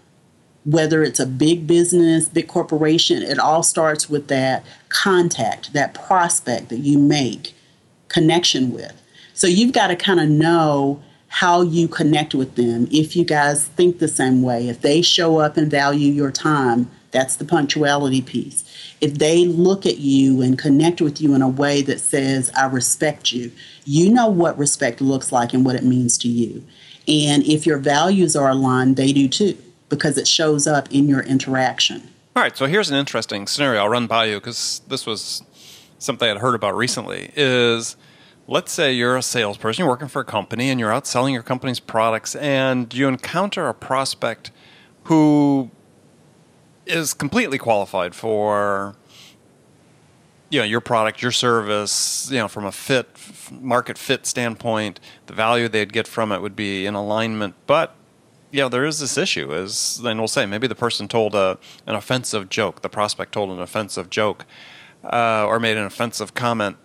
Whether 0.64 1.02
it's 1.02 1.20
a 1.20 1.26
big 1.26 1.66
business, 1.66 2.28
big 2.28 2.48
corporation, 2.48 3.22
it 3.22 3.38
all 3.38 3.62
starts 3.62 4.10
with 4.10 4.28
that 4.28 4.64
contact, 4.88 5.72
that 5.72 5.94
prospect 5.94 6.68
that 6.68 6.80
you 6.80 6.98
make 6.98 7.54
connection 8.08 8.72
with. 8.72 8.92
So 9.32 9.46
you've 9.46 9.72
got 9.72 9.88
to 9.88 9.96
kind 9.96 10.20
of 10.20 10.28
know 10.28 11.02
how 11.28 11.62
you 11.62 11.88
connect 11.88 12.34
with 12.34 12.56
them. 12.56 12.88
If 12.90 13.16
you 13.16 13.24
guys 13.24 13.66
think 13.68 13.98
the 13.98 14.08
same 14.08 14.42
way, 14.42 14.68
if 14.68 14.82
they 14.82 15.00
show 15.00 15.38
up 15.38 15.56
and 15.56 15.70
value 15.70 16.12
your 16.12 16.32
time, 16.32 16.90
that's 17.12 17.36
the 17.36 17.44
punctuality 17.44 18.20
piece 18.20 18.64
if 19.00 19.14
they 19.14 19.46
look 19.46 19.86
at 19.86 19.98
you 19.98 20.42
and 20.42 20.58
connect 20.58 21.00
with 21.00 21.20
you 21.20 21.34
in 21.34 21.42
a 21.42 21.48
way 21.48 21.82
that 21.82 22.00
says, 22.00 22.50
I 22.56 22.66
respect 22.66 23.32
you, 23.32 23.50
you 23.84 24.10
know 24.10 24.28
what 24.28 24.58
respect 24.58 25.00
looks 25.00 25.32
like 25.32 25.54
and 25.54 25.64
what 25.64 25.76
it 25.76 25.84
means 25.84 26.18
to 26.18 26.28
you. 26.28 26.64
And 27.08 27.42
if 27.44 27.66
your 27.66 27.78
values 27.78 28.36
are 28.36 28.50
aligned, 28.50 28.96
they 28.96 29.12
do 29.12 29.26
too, 29.26 29.56
because 29.90 30.16
it 30.16 30.26
shows 30.26 30.66
up 30.66 30.90
in 30.90 31.09
your 31.09 31.20
interaction. 31.20 32.09
All 32.35 32.42
right, 32.42 32.57
so 32.57 32.66
here's 32.66 32.88
an 32.88 32.96
interesting 32.96 33.46
scenario 33.46 33.81
I'll 33.81 33.88
run 33.88 34.07
by 34.07 34.26
you 34.26 34.37
because 34.37 34.81
this 34.88 35.05
was 35.05 35.42
something 35.98 36.31
I'd 36.31 36.38
heard 36.38 36.55
about 36.55 36.76
recently. 36.76 37.33
Is 37.37 37.96
let's 38.46 38.72
say 38.72 38.92
you're 38.92 39.16
a 39.16 39.22
salesperson, 39.22 39.83
you're 39.83 39.90
working 39.90 40.09
for 40.09 40.20
a 40.20 40.24
company, 40.24 40.70
and 40.70 40.81
you're 40.81 40.92
out 40.92 41.07
selling 41.07 41.35
your 41.35 41.42
company's 41.42 41.81
products, 41.81 42.37
and 42.37 42.94
you 42.94 43.09
encounter 43.09 43.68
a 43.68 43.74
prospect 43.74 44.53
who 45.05 45.70
is 46.87 47.12
completely 47.12 47.59
qualified 47.59 48.14
for 48.14 48.96
you 50.50 50.61
know 50.61 50.64
your 50.64 50.81
product, 50.81 51.22
your 51.22 51.33
service, 51.33 52.29
you 52.31 52.38
know 52.38 52.48
from 52.48 52.64
a 52.64 52.72
fit 52.72 53.09
market 53.53 53.98
fit 53.98 54.24
standpoint, 54.24 55.00
the 55.26 55.33
value 55.33 55.68
they'd 55.68 55.92
get 55.92 56.07
from 56.07 56.33
it 56.33 56.40
would 56.40 56.57
be 56.57 56.87
in 56.87 56.94
alignment. 56.94 57.55
But 57.66 57.94
know 58.58 58.68
there 58.68 58.84
is 58.84 58.98
this 58.98 59.16
issue, 59.16 59.52
is 59.54 60.00
then 60.02 60.18
we'll 60.18 60.28
say 60.28 60.46
maybe 60.46 60.66
the 60.66 60.74
person 60.74 61.08
told 61.08 61.34
a 61.34 61.58
an 61.86 61.94
offensive 61.94 62.48
joke, 62.48 62.82
the 62.82 62.88
prospect 62.88 63.32
told 63.32 63.50
an 63.50 63.60
offensive 63.60 64.10
joke, 64.10 64.44
uh, 65.04 65.46
or 65.46 65.60
made 65.60 65.76
an 65.76 65.84
offensive 65.84 66.34
comment 66.34 66.76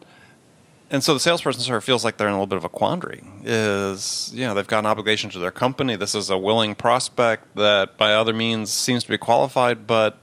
and 0.92 1.04
so 1.04 1.14
the 1.14 1.20
salesperson 1.20 1.62
sort 1.62 1.78
of 1.78 1.84
feels 1.84 2.06
like 2.06 2.18
they're 2.18 2.28
in 2.28 2.34
a 2.34 2.38
little 2.38 2.48
bit 2.48 2.58
of 2.58 2.64
a 2.64 2.70
quandary. 2.70 3.24
Is 3.44 4.32
you 4.34 4.46
know 4.46 4.54
they've 4.54 4.68
got 4.68 4.80
an 4.80 4.86
obligation 4.86 5.30
to 5.32 5.40
their 5.40 5.52
company. 5.52 5.96
This 5.96 6.14
is 6.14 6.30
a 6.30 6.38
willing 6.38 6.76
prospect 6.76 7.56
that 7.56 7.98
by 7.98 8.14
other 8.14 8.34
means 8.34 8.72
seems 8.72 9.04
to 9.04 9.10
be 9.10 9.18
qualified, 9.18 9.88
but 9.88 10.20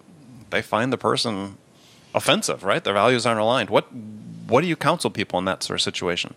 they 0.51 0.63
find 0.63 0.93
the 0.93 0.99
person 0.99 1.59
offensive. 2.15 2.63
Right, 2.63 2.83
their 2.83 2.95
values 2.95 3.27
aren't 3.27 3.41
aligned. 3.41 3.71
What 3.71 3.93
what 3.93 4.61
do 4.61 4.69
you 4.69 4.77
counsel 4.77 5.11
people 5.11 5.39
in 5.39 5.45
that 5.47 5.63
sort 5.63 5.81
of 5.81 5.83
situation? 5.83 6.35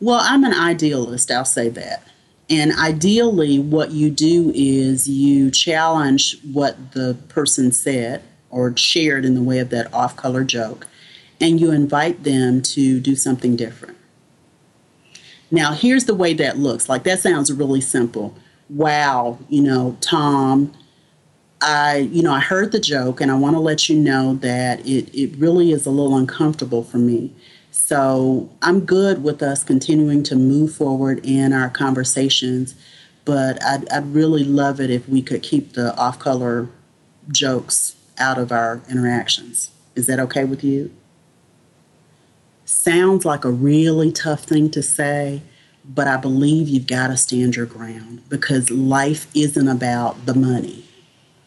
Well, 0.00 0.20
I'm 0.22 0.44
an 0.44 0.54
idealist. 0.54 1.30
I'll 1.30 1.44
say 1.44 1.68
that. 1.70 2.06
And 2.50 2.72
ideally, 2.72 3.58
what 3.58 3.90
you 3.90 4.10
do 4.10 4.52
is 4.54 5.08
you 5.08 5.50
challenge 5.50 6.40
what 6.42 6.92
the 6.92 7.14
person 7.28 7.72
said 7.72 8.22
or 8.50 8.74
shared 8.76 9.24
in 9.24 9.34
the 9.34 9.42
way 9.42 9.58
of 9.58 9.68
that 9.70 9.92
off 9.92 10.16
color 10.16 10.44
joke 10.44 10.86
and 11.40 11.60
you 11.60 11.70
invite 11.70 12.24
them 12.24 12.62
to 12.62 13.00
do 13.00 13.14
something 13.14 13.56
different. 13.56 13.96
Now, 15.50 15.72
here's 15.72 16.04
the 16.04 16.14
way 16.14 16.34
that 16.34 16.58
looks. 16.58 16.88
Like 16.88 17.04
that 17.04 17.20
sounds 17.20 17.52
really 17.52 17.80
simple. 17.80 18.34
Wow, 18.68 19.38
you 19.48 19.62
know, 19.62 19.96
Tom, 20.00 20.72
I, 21.60 22.08
you 22.12 22.22
know, 22.22 22.32
I 22.32 22.40
heard 22.40 22.72
the 22.72 22.80
joke 22.80 23.20
and 23.20 23.30
I 23.30 23.34
want 23.34 23.56
to 23.56 23.60
let 23.60 23.88
you 23.88 23.98
know 23.98 24.34
that 24.36 24.80
it, 24.86 25.14
it 25.18 25.36
really 25.38 25.72
is 25.72 25.86
a 25.86 25.90
little 25.90 26.16
uncomfortable 26.16 26.82
for 26.82 26.98
me. 26.98 27.32
So 27.80 28.50
I'm 28.60 28.80
good 28.80 29.22
with 29.22 29.42
us 29.42 29.64
continuing 29.64 30.22
to 30.24 30.36
move 30.36 30.74
forward 30.74 31.24
in 31.24 31.52
our 31.52 31.70
conversations, 31.70 32.74
but 33.24 33.62
I'd, 33.64 33.88
I'd 33.88 34.12
really 34.12 34.44
love 34.44 34.80
it 34.80 34.90
if 34.90 35.08
we 35.08 35.22
could 35.22 35.42
keep 35.42 35.72
the 35.72 35.96
off 35.96 36.18
color 36.18 36.68
jokes 37.30 37.96
out 38.18 38.36
of 38.36 38.52
our 38.52 38.82
interactions. 38.90 39.70
Is 39.94 40.06
that 40.06 40.20
okay 40.20 40.44
with 40.44 40.62
you? 40.62 40.90
sounds 42.68 43.24
like 43.24 43.44
a 43.46 43.50
really 43.50 44.12
tough 44.12 44.44
thing 44.44 44.70
to 44.70 44.82
say, 44.82 45.40
but 45.84 46.06
I 46.06 46.18
believe 46.18 46.68
you've 46.68 46.86
got 46.86 47.06
to 47.06 47.16
stand 47.16 47.56
your 47.56 47.64
ground 47.64 48.22
because 48.28 48.70
life 48.70 49.26
isn't 49.34 49.68
about 49.68 50.26
the 50.26 50.34
money. 50.34 50.84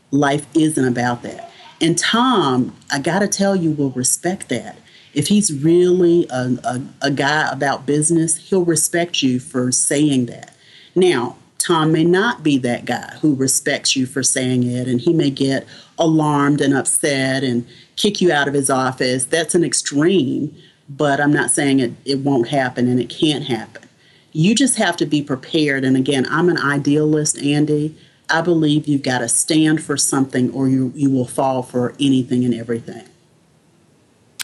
Life 0.09 0.47
isn't 0.55 0.83
about 0.83 1.21
that. 1.21 1.51
And 1.79 1.97
Tom, 1.97 2.75
I 2.91 2.99
got 2.99 3.19
to 3.19 3.27
tell 3.27 3.55
you, 3.55 3.71
will 3.71 3.91
respect 3.91 4.49
that. 4.49 4.77
If 5.13 5.27
he's 5.27 5.53
really 5.53 6.27
a, 6.29 6.57
a, 6.63 6.81
a 7.01 7.11
guy 7.11 7.51
about 7.51 7.85
business, 7.85 8.37
he'll 8.37 8.65
respect 8.65 9.21
you 9.21 9.39
for 9.39 9.71
saying 9.71 10.27
that. 10.27 10.55
Now, 10.95 11.35
Tom 11.57 11.91
may 11.91 12.03
not 12.03 12.43
be 12.43 12.57
that 12.59 12.85
guy 12.85 13.17
who 13.21 13.35
respects 13.35 13.95
you 13.95 14.05
for 14.05 14.23
saying 14.23 14.63
it, 14.63 14.87
and 14.87 14.99
he 14.99 15.13
may 15.13 15.29
get 15.29 15.67
alarmed 15.99 16.61
and 16.61 16.73
upset 16.73 17.43
and 17.43 17.67
kick 17.97 18.21
you 18.21 18.31
out 18.31 18.47
of 18.47 18.53
his 18.53 18.69
office. 18.69 19.25
That's 19.25 19.53
an 19.53 19.63
extreme 19.63 20.55
but 20.97 21.19
I'm 21.21 21.31
not 21.31 21.51
saying 21.51 21.79
it, 21.79 21.93
it 22.05 22.19
won't 22.19 22.49
happen 22.49 22.87
and 22.87 22.99
it 22.99 23.09
can't 23.09 23.45
happen. 23.45 23.87
You 24.33 24.55
just 24.55 24.77
have 24.77 24.97
to 24.97 25.05
be 25.05 25.21
prepared. 25.21 25.83
And 25.83 25.95
again, 25.95 26.25
I'm 26.29 26.49
an 26.49 26.57
idealist, 26.57 27.37
Andy. 27.37 27.95
I 28.29 28.41
believe 28.41 28.87
you've 28.87 29.03
got 29.03 29.19
to 29.19 29.29
stand 29.29 29.83
for 29.83 29.97
something 29.97 30.51
or 30.51 30.67
you, 30.67 30.91
you 30.95 31.09
will 31.09 31.27
fall 31.27 31.63
for 31.63 31.93
anything 31.99 32.45
and 32.45 32.53
everything. 32.53 33.03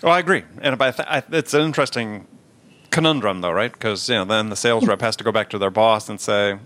Oh, 0.04 0.10
I 0.10 0.20
agree. 0.20 0.44
And 0.62 0.80
it's 1.32 1.54
an 1.54 1.62
interesting 1.62 2.28
conundrum, 2.92 3.42
though, 3.42 3.52
right? 3.52 3.72
Because 3.72 4.08
you 4.10 4.16
know, 4.16 4.26
then 4.26 4.50
the 4.50 4.56
sales 4.56 4.88
rep 4.88 5.02
has 5.02 5.16
to 5.18 5.24
go 5.24 5.32
back 5.32 5.50
to 5.50 5.58
their 5.58 5.72
boss 5.72 6.10
and 6.10 6.20
say, 6.20 6.60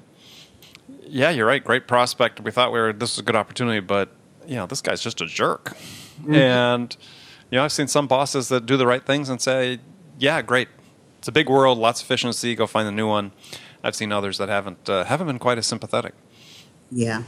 "Yeah, 1.04 1.30
you're 1.30 1.46
right. 1.46 1.64
Great 1.64 1.88
prospect. 1.88 2.42
We 2.42 2.52
thought 2.52 2.72
we 2.72 2.80
were 2.80 2.94
this 2.94 3.14
was 3.14 3.20
a 3.20 3.24
good 3.24 3.36
opportunity, 3.36 3.80
but 3.80 4.10
you 4.46 4.56
know, 4.56 4.66
this 4.66 4.82
guy's 4.82 5.02
just 5.02 5.22
a 5.22 5.26
jerk." 5.26 5.76
Mm-hmm. 6.22 6.36
And 6.36 6.98
you 7.50 7.58
know, 7.58 7.64
I've 7.64 7.72
seen 7.72 7.88
some 7.88 8.08
bosses 8.08 8.50
that 8.50 8.66
do 8.66 8.78
the 8.78 8.86
right 8.86 9.06
things 9.06 9.30
and 9.30 9.42
say, 9.42 9.80
"Yeah, 10.20 10.42
great. 10.42 10.68
It's 11.20 11.28
a 11.28 11.32
big 11.32 11.50
world, 11.50 11.78
lots 11.78 12.02
of 12.02 12.08
efficiency. 12.08 12.56
Go 12.56 12.68
find 12.68 12.88
a 12.88 12.92
new 12.92 13.08
one." 13.08 13.32
I've 13.84 13.96
seen 13.96 14.12
others 14.12 14.38
that 14.38 14.50
haven't 14.50 14.90
uh, 14.90 15.06
haven't 15.06 15.28
been 15.28 15.40
quite 15.40 15.58
as 15.58 15.68
sympathetic. 15.68 16.14
Yeah, 16.92 17.24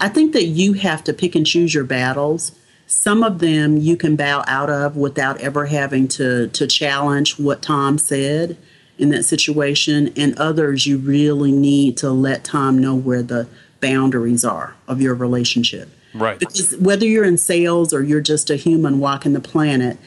I 0.00 0.08
think 0.08 0.32
that 0.32 0.46
you 0.46 0.72
have 0.74 1.04
to 1.04 1.12
pick 1.12 1.34
and 1.34 1.46
choose 1.46 1.74
your 1.74 1.84
battles. 1.84 2.52
Some 2.94 3.24
of 3.24 3.40
them 3.40 3.76
you 3.76 3.96
can 3.96 4.14
bow 4.14 4.44
out 4.46 4.70
of 4.70 4.96
without 4.96 5.40
ever 5.40 5.66
having 5.66 6.06
to 6.08 6.48
to 6.48 6.66
challenge 6.66 7.38
what 7.38 7.60
Tom 7.60 7.98
said 7.98 8.56
in 8.98 9.10
that 9.10 9.24
situation, 9.24 10.12
and 10.16 10.38
others 10.38 10.86
you 10.86 10.98
really 10.98 11.50
need 11.50 11.96
to 11.98 12.10
let 12.10 12.44
Tom 12.44 12.78
know 12.78 12.94
where 12.94 13.22
the 13.22 13.48
boundaries 13.80 14.44
are 14.44 14.76
of 14.86 15.02
your 15.02 15.14
relationship. 15.14 15.88
Right. 16.14 16.38
Because 16.38 16.76
whether 16.76 17.04
you're 17.04 17.24
in 17.24 17.36
sales 17.36 17.92
or 17.92 18.02
you're 18.02 18.20
just 18.20 18.48
a 18.48 18.56
human 18.56 19.00
walking 19.00 19.32
the 19.32 19.40
planet, 19.40 19.98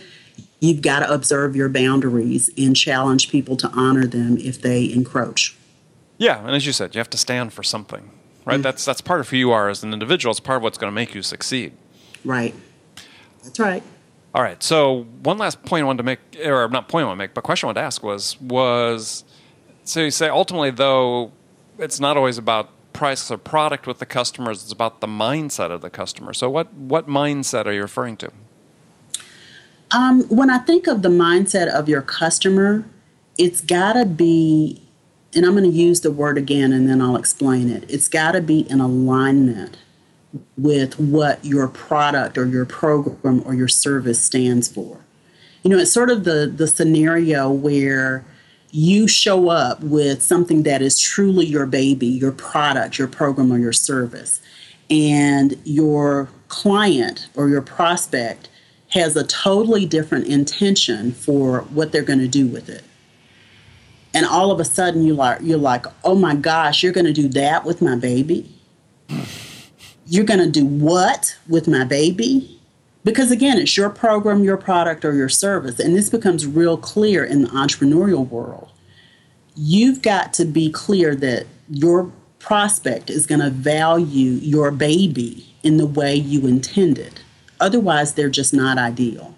you've 0.62 0.82
got 0.82 1.02
to 1.02 1.14
observe 1.14 1.58
your 1.58 1.68
boundaries 1.68 2.50
and 2.58 2.74
challenge 2.74 3.30
people 3.30 3.58
to 3.58 3.68
honor 3.72 4.08
them 4.08 4.38
if 4.38 4.62
they 4.62 4.92
encroach. 4.92 5.56
Yeah, 6.18 6.40
and 6.40 6.56
as 6.56 6.66
you 6.66 6.72
said, 6.72 6.96
you 6.96 7.00
have 7.00 7.10
to 7.12 7.18
stand 7.18 7.52
for 7.52 7.64
something, 7.64 8.10
right? 8.46 8.54
Mm-hmm. 8.54 8.62
That's 8.62 8.86
that's 8.86 9.02
part 9.02 9.20
of 9.20 9.30
who 9.30 9.38
you 9.38 9.52
are 9.52 9.70
as 9.70 9.84
an 9.84 9.92
individual. 9.92 10.32
It's 10.32 10.40
part 10.40 10.58
of 10.58 10.64
what's 10.64 10.78
going 10.78 10.90
to 10.90 10.96
make 10.96 11.14
you 11.14 11.22
succeed. 11.22 11.74
Right. 12.24 12.56
That's 13.48 13.60
right. 13.60 13.84
All 14.36 14.44
right. 14.44 14.62
So 14.62 15.06
one 15.24 15.38
last 15.38 15.64
point 15.64 15.84
I 15.84 15.86
wanted 15.86 15.98
to 15.98 16.04
make, 16.04 16.20
or 16.46 16.68
not 16.68 16.90
point 16.90 17.04
I 17.04 17.08
want 17.08 17.18
to 17.18 17.24
make, 17.24 17.34
but 17.34 17.44
question 17.44 17.68
I 17.68 17.70
wanted 17.70 17.82
to 17.82 17.86
ask 17.86 18.04
was 18.04 18.40
was 18.42 19.24
so 19.84 20.02
you 20.02 20.12
say 20.12 20.28
ultimately 20.28 20.70
though 20.70 21.32
it's 21.80 22.00
not 22.00 22.18
always 22.18 22.38
about 22.38 22.70
price 22.94 23.30
or 23.32 23.38
product 23.38 23.88
with 23.88 24.00
the 24.00 24.06
customers. 24.06 24.64
It's 24.64 24.72
about 24.72 25.02
the 25.02 25.08
mindset 25.08 25.72
of 25.72 25.82
the 25.82 25.90
customer. 25.90 26.34
So, 26.34 26.50
what 26.50 26.74
what 26.74 27.08
mindset 27.08 27.66
are 27.66 27.72
you 27.72 27.82
referring 27.82 28.18
to? 28.18 28.32
Um, 29.92 30.24
when 30.24 30.50
I 30.50 30.58
think 30.58 30.88
of 30.88 31.02
the 31.02 31.10
mindset 31.10 31.68
of 31.68 31.88
your 31.88 32.02
customer, 32.02 32.86
it's 33.38 33.62
got 33.62 33.94
to 33.94 34.06
be, 34.06 34.82
and 35.34 35.46
I'm 35.46 35.54
going 35.54 35.64
to 35.64 35.78
use 35.78 36.02
the 36.02 36.12
word 36.12 36.38
again, 36.38 36.74
and 36.74 36.90
then 36.90 37.02
I'll 37.02 37.16
explain 37.16 37.70
it. 37.70 37.90
It's 37.90 38.10
got 38.10 38.34
to 38.34 38.42
be 38.42 38.70
in 38.70 38.82
alignment 38.82 39.78
with 40.58 41.00
what 41.00 41.44
your 41.44 41.68
product 41.68 42.38
or 42.38 42.46
your 42.46 42.66
program 42.66 43.42
or 43.46 43.54
your 43.54 43.68
service 43.68 44.24
stands 44.24 44.68
for. 44.68 45.00
You 45.64 45.70
know, 45.70 45.78
it's 45.78 45.92
sort 45.92 46.10
of 46.10 46.24
the 46.24 46.52
the 46.54 46.68
scenario 46.68 47.50
where 47.50 48.26
you 48.72 49.08
show 49.08 49.50
up 49.50 49.82
with 49.82 50.22
something 50.22 50.64
that 50.64 50.82
is 50.82 51.00
truly 51.00 51.46
your 51.46 51.66
baby, 51.66 52.08
your 52.08 52.32
product, 52.32 53.00
your 53.00 53.08
program, 53.08 53.52
or 53.52 53.58
your 53.58 53.74
service, 53.74 54.42
and 54.90 55.58
your 55.64 56.30
client 56.48 57.28
or 57.36 57.50
your 57.50 57.62
prospect 57.62 58.50
has 58.90 59.16
a 59.16 59.26
totally 59.26 59.86
different 59.86 60.28
intention 60.28 61.12
for 61.12 61.62
what 61.62 61.92
they're 61.92 62.02
going 62.02 62.20
to 62.20 62.28
do 62.28 62.48
with 62.48 62.70
it. 62.70 62.84
And 64.14 64.26
all 64.26 64.52
of 64.52 64.60
a 64.60 64.66
sudden 64.66 65.04
you 65.04 65.14
are 65.14 65.16
like, 65.16 65.40
you're 65.42 65.58
like, 65.58 65.86
"Oh 66.04 66.16
my 66.16 66.36
gosh, 66.36 66.84
you're 66.84 66.94
going 66.94 67.06
to 67.06 67.14
do 67.14 67.28
that 67.30 67.66
with 67.66 67.82
my 67.82 67.96
baby?" 67.96 68.50
You're 70.08 70.26
going 70.26 70.40
to 70.40 70.50
do 70.50 70.66
what 70.66 71.38
with 71.48 71.68
my 71.68 71.84
baby? 71.84 72.60
Because 73.04 73.32
again, 73.32 73.58
it's 73.58 73.78
your 73.78 73.90
program, 73.90 74.44
your 74.44 74.58
product, 74.58 75.06
or 75.06 75.14
your 75.14 75.30
service. 75.30 75.80
And 75.80 75.96
this 75.96 76.10
becomes 76.10 76.46
real 76.46 76.78
clear 76.78 77.24
in 77.24 77.44
the 77.44 77.50
entrepreneurial 77.50 78.28
world. 78.28 78.72
You've 79.56 80.02
got 80.02 80.34
to 80.34 80.46
be 80.46 80.72
clear 80.72 81.16
that 81.16 81.48
your 81.70 82.12
prospect 82.40 83.10
is 83.10 83.26
going 83.26 83.42
to 83.42 83.50
value 83.50 84.32
your 84.32 84.72
baby 84.72 85.54
in 85.64 85.78
the 85.78 85.86
way 85.86 86.16
you 86.16 86.48
intended. 86.48 87.20
Otherwise, 87.60 88.14
they're 88.14 88.30
just 88.30 88.54
not 88.54 88.78
ideal. 88.78 89.36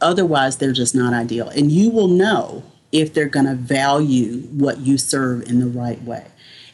Otherwise, 0.00 0.58
they're 0.58 0.72
just 0.72 0.94
not 0.94 1.14
ideal. 1.14 1.48
And 1.48 1.70
you 1.72 1.90
will 1.90 2.08
know 2.08 2.64
if 2.90 3.14
they're 3.14 3.26
going 3.26 3.46
to 3.46 3.54
value 3.54 4.42
what 4.48 4.78
you 4.78 4.98
serve 4.98 5.42
in 5.48 5.60
the 5.60 5.66
right 5.66 6.02
way. 6.02 6.26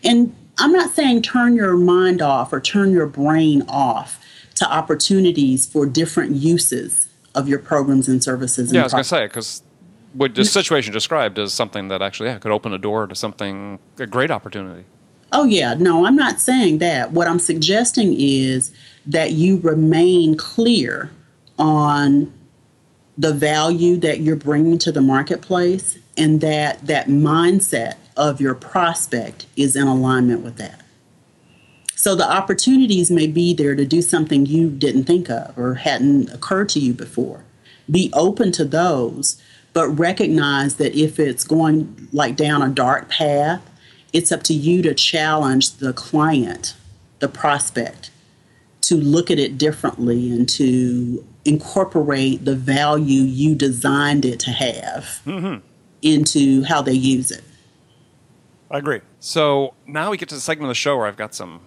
And 0.02 0.34
I'm 0.58 0.72
not 0.72 0.90
saying 0.90 1.22
turn 1.22 1.54
your 1.54 1.76
mind 1.76 2.20
off 2.20 2.52
or 2.52 2.60
turn 2.60 2.92
your 2.92 3.06
brain 3.06 3.62
off 3.68 4.24
to 4.56 4.70
opportunities 4.70 5.66
for 5.66 5.86
different 5.86 6.32
uses 6.32 7.08
of 7.34 7.48
your 7.48 7.58
programs 7.58 8.08
and 8.08 8.22
services. 8.22 8.72
Yeah, 8.72 8.78
and 8.78 8.82
I 8.82 8.84
was 8.84 8.92
going 8.92 9.04
to 9.04 9.08
say 9.08 9.26
because 9.26 9.62
what 10.14 10.34
the 10.34 10.44
situation 10.44 10.92
described 10.92 11.38
is 11.38 11.52
something 11.52 11.88
that 11.88 12.02
actually 12.02 12.30
yeah, 12.30 12.38
could 12.38 12.50
open 12.50 12.72
a 12.72 12.78
door 12.78 13.06
to 13.06 13.14
something 13.14 13.78
a 13.98 14.06
great 14.06 14.30
opportunity. 14.30 14.84
Oh 15.30 15.44
yeah, 15.44 15.74
no, 15.74 16.06
I'm 16.06 16.16
not 16.16 16.40
saying 16.40 16.78
that. 16.78 17.12
What 17.12 17.28
I'm 17.28 17.38
suggesting 17.38 18.14
is 18.18 18.72
that 19.06 19.32
you 19.32 19.58
remain 19.58 20.36
clear 20.36 21.10
on 21.58 22.32
the 23.18 23.32
value 23.32 23.96
that 23.96 24.20
you're 24.20 24.36
bringing 24.36 24.78
to 24.78 24.92
the 24.92 25.00
marketplace 25.02 25.98
and 26.16 26.40
that 26.40 26.86
that 26.86 27.08
mindset 27.08 27.96
of 28.18 28.40
your 28.40 28.54
prospect 28.54 29.46
is 29.56 29.74
in 29.76 29.86
alignment 29.86 30.42
with 30.42 30.56
that. 30.56 30.82
So 31.94 32.14
the 32.14 32.30
opportunities 32.30 33.10
may 33.10 33.26
be 33.26 33.54
there 33.54 33.74
to 33.74 33.84
do 33.84 34.02
something 34.02 34.46
you 34.46 34.70
didn't 34.70 35.04
think 35.04 35.30
of 35.30 35.58
or 35.58 35.74
hadn't 35.74 36.30
occurred 36.30 36.68
to 36.70 36.80
you 36.80 36.92
before. 36.92 37.44
Be 37.90 38.10
open 38.12 38.52
to 38.52 38.64
those, 38.64 39.40
but 39.72 39.88
recognize 39.88 40.76
that 40.76 40.94
if 40.94 41.18
it's 41.18 41.44
going 41.44 42.08
like 42.12 42.36
down 42.36 42.62
a 42.62 42.68
dark 42.68 43.08
path, 43.08 43.68
it's 44.12 44.30
up 44.30 44.42
to 44.44 44.54
you 44.54 44.82
to 44.82 44.94
challenge 44.94 45.76
the 45.78 45.92
client, 45.92 46.74
the 47.18 47.28
prospect, 47.28 48.10
to 48.82 48.96
look 48.96 49.30
at 49.30 49.38
it 49.38 49.58
differently 49.58 50.30
and 50.30 50.48
to 50.48 51.24
incorporate 51.44 52.44
the 52.44 52.54
value 52.54 53.22
you 53.22 53.54
designed 53.54 54.24
it 54.24 54.38
to 54.40 54.50
have 54.50 55.20
mm-hmm. 55.26 55.58
into 56.02 56.62
how 56.64 56.80
they 56.80 56.92
use 56.92 57.30
it. 57.30 57.42
I 58.70 58.78
agree. 58.78 59.00
So 59.18 59.74
now 59.86 60.10
we 60.10 60.18
get 60.18 60.28
to 60.28 60.34
the 60.34 60.40
segment 60.40 60.66
of 60.66 60.70
the 60.70 60.74
show 60.74 60.96
where 60.96 61.06
I've 61.06 61.16
got 61.16 61.34
some 61.34 61.60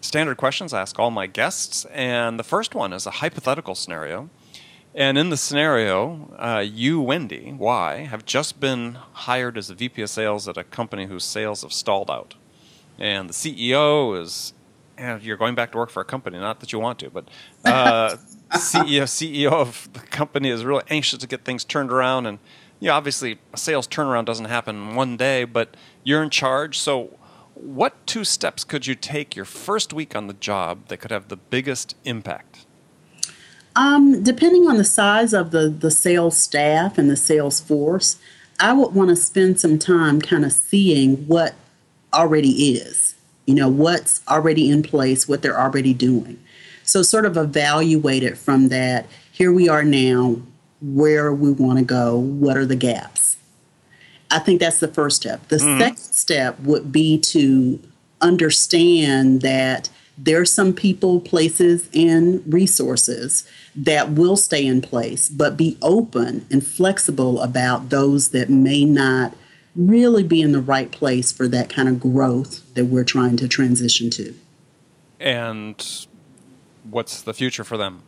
standard 0.00 0.36
questions 0.36 0.72
I 0.72 0.80
ask 0.80 0.98
all 0.98 1.10
my 1.10 1.26
guests. 1.26 1.84
And 1.86 2.38
the 2.38 2.44
first 2.44 2.74
one 2.74 2.92
is 2.92 3.06
a 3.06 3.10
hypothetical 3.10 3.74
scenario. 3.74 4.30
And 4.94 5.18
in 5.18 5.28
the 5.28 5.36
scenario, 5.36 6.34
uh, 6.38 6.60
you, 6.60 7.00
Wendy, 7.00 7.52
Y, 7.52 7.96
have 8.04 8.24
just 8.24 8.60
been 8.60 8.94
hired 9.12 9.58
as 9.58 9.68
a 9.68 9.74
VP 9.74 10.00
of 10.02 10.08
sales 10.08 10.48
at 10.48 10.56
a 10.56 10.64
company 10.64 11.06
whose 11.06 11.24
sales 11.24 11.62
have 11.62 11.72
stalled 11.72 12.10
out. 12.10 12.34
And 12.98 13.28
the 13.28 13.34
CEO 13.34 14.18
is, 14.18 14.54
and 14.96 15.22
you're 15.22 15.36
going 15.36 15.54
back 15.54 15.72
to 15.72 15.78
work 15.78 15.90
for 15.90 16.00
a 16.00 16.04
company, 16.04 16.38
not 16.38 16.60
that 16.60 16.72
you 16.72 16.78
want 16.78 16.98
to, 17.00 17.10
but 17.10 17.28
uh, 17.64 18.16
CEO, 18.52 19.02
CEO 19.02 19.52
of 19.52 19.88
the 19.92 20.00
company 20.00 20.48
is 20.48 20.64
really 20.64 20.84
anxious 20.88 21.18
to 21.18 21.26
get 21.26 21.44
things 21.44 21.62
turned 21.62 21.92
around. 21.92 22.24
And 22.24 22.38
yeah, 22.80 22.92
obviously, 22.92 23.38
a 23.52 23.58
sales 23.58 23.86
turnaround 23.86 24.24
doesn't 24.24 24.46
happen 24.46 24.94
one 24.94 25.18
day, 25.18 25.44
but 25.44 25.76
you're 26.06 26.22
in 26.22 26.30
charge. 26.30 26.78
So, 26.78 27.18
what 27.54 28.06
two 28.06 28.22
steps 28.22 28.62
could 28.62 28.86
you 28.86 28.94
take 28.94 29.34
your 29.34 29.44
first 29.44 29.92
week 29.92 30.14
on 30.14 30.28
the 30.28 30.34
job 30.34 30.86
that 30.86 30.98
could 30.98 31.10
have 31.10 31.28
the 31.28 31.36
biggest 31.36 31.96
impact? 32.04 32.64
Um, 33.74 34.22
depending 34.22 34.68
on 34.68 34.76
the 34.76 34.84
size 34.84 35.34
of 35.34 35.50
the, 35.50 35.68
the 35.68 35.90
sales 35.90 36.38
staff 36.38 36.96
and 36.96 37.10
the 37.10 37.16
sales 37.16 37.60
force, 37.60 38.18
I 38.60 38.72
would 38.72 38.94
want 38.94 39.10
to 39.10 39.16
spend 39.16 39.58
some 39.58 39.78
time 39.78 40.20
kind 40.20 40.44
of 40.44 40.52
seeing 40.52 41.26
what 41.26 41.54
already 42.14 42.74
is, 42.74 43.16
you 43.46 43.54
know, 43.54 43.68
what's 43.68 44.22
already 44.28 44.70
in 44.70 44.84
place, 44.84 45.28
what 45.28 45.42
they're 45.42 45.60
already 45.60 45.92
doing. 45.92 46.38
So, 46.84 47.02
sort 47.02 47.26
of 47.26 47.36
evaluate 47.36 48.22
it 48.22 48.38
from 48.38 48.68
that. 48.68 49.06
Here 49.32 49.52
we 49.52 49.68
are 49.68 49.82
now, 49.82 50.36
where 50.80 51.32
we 51.32 51.50
want 51.50 51.80
to 51.80 51.84
go, 51.84 52.16
what 52.16 52.56
are 52.56 52.64
the 52.66 52.76
gaps. 52.76 53.25
I 54.30 54.38
think 54.38 54.60
that's 54.60 54.80
the 54.80 54.88
first 54.88 55.16
step. 55.16 55.48
The 55.48 55.56
mm. 55.56 55.78
second 55.78 55.96
step 55.98 56.58
would 56.60 56.90
be 56.90 57.18
to 57.18 57.80
understand 58.20 59.42
that 59.42 59.88
there 60.18 60.40
are 60.40 60.46
some 60.46 60.72
people, 60.72 61.20
places, 61.20 61.90
and 61.94 62.42
resources 62.52 63.46
that 63.74 64.12
will 64.12 64.36
stay 64.36 64.64
in 64.64 64.80
place, 64.80 65.28
but 65.28 65.56
be 65.56 65.76
open 65.82 66.46
and 66.50 66.66
flexible 66.66 67.42
about 67.42 67.90
those 67.90 68.30
that 68.30 68.48
may 68.48 68.84
not 68.84 69.34
really 69.74 70.22
be 70.22 70.40
in 70.40 70.52
the 70.52 70.60
right 70.60 70.90
place 70.90 71.30
for 71.30 71.46
that 71.48 71.68
kind 71.68 71.88
of 71.88 72.00
growth 72.00 72.62
that 72.74 72.86
we're 72.86 73.04
trying 73.04 73.36
to 73.36 73.46
transition 73.46 74.08
to. 74.08 74.34
And 75.20 76.06
what's 76.88 77.20
the 77.20 77.34
future 77.34 77.64
for 77.64 77.76
them? 77.76 78.02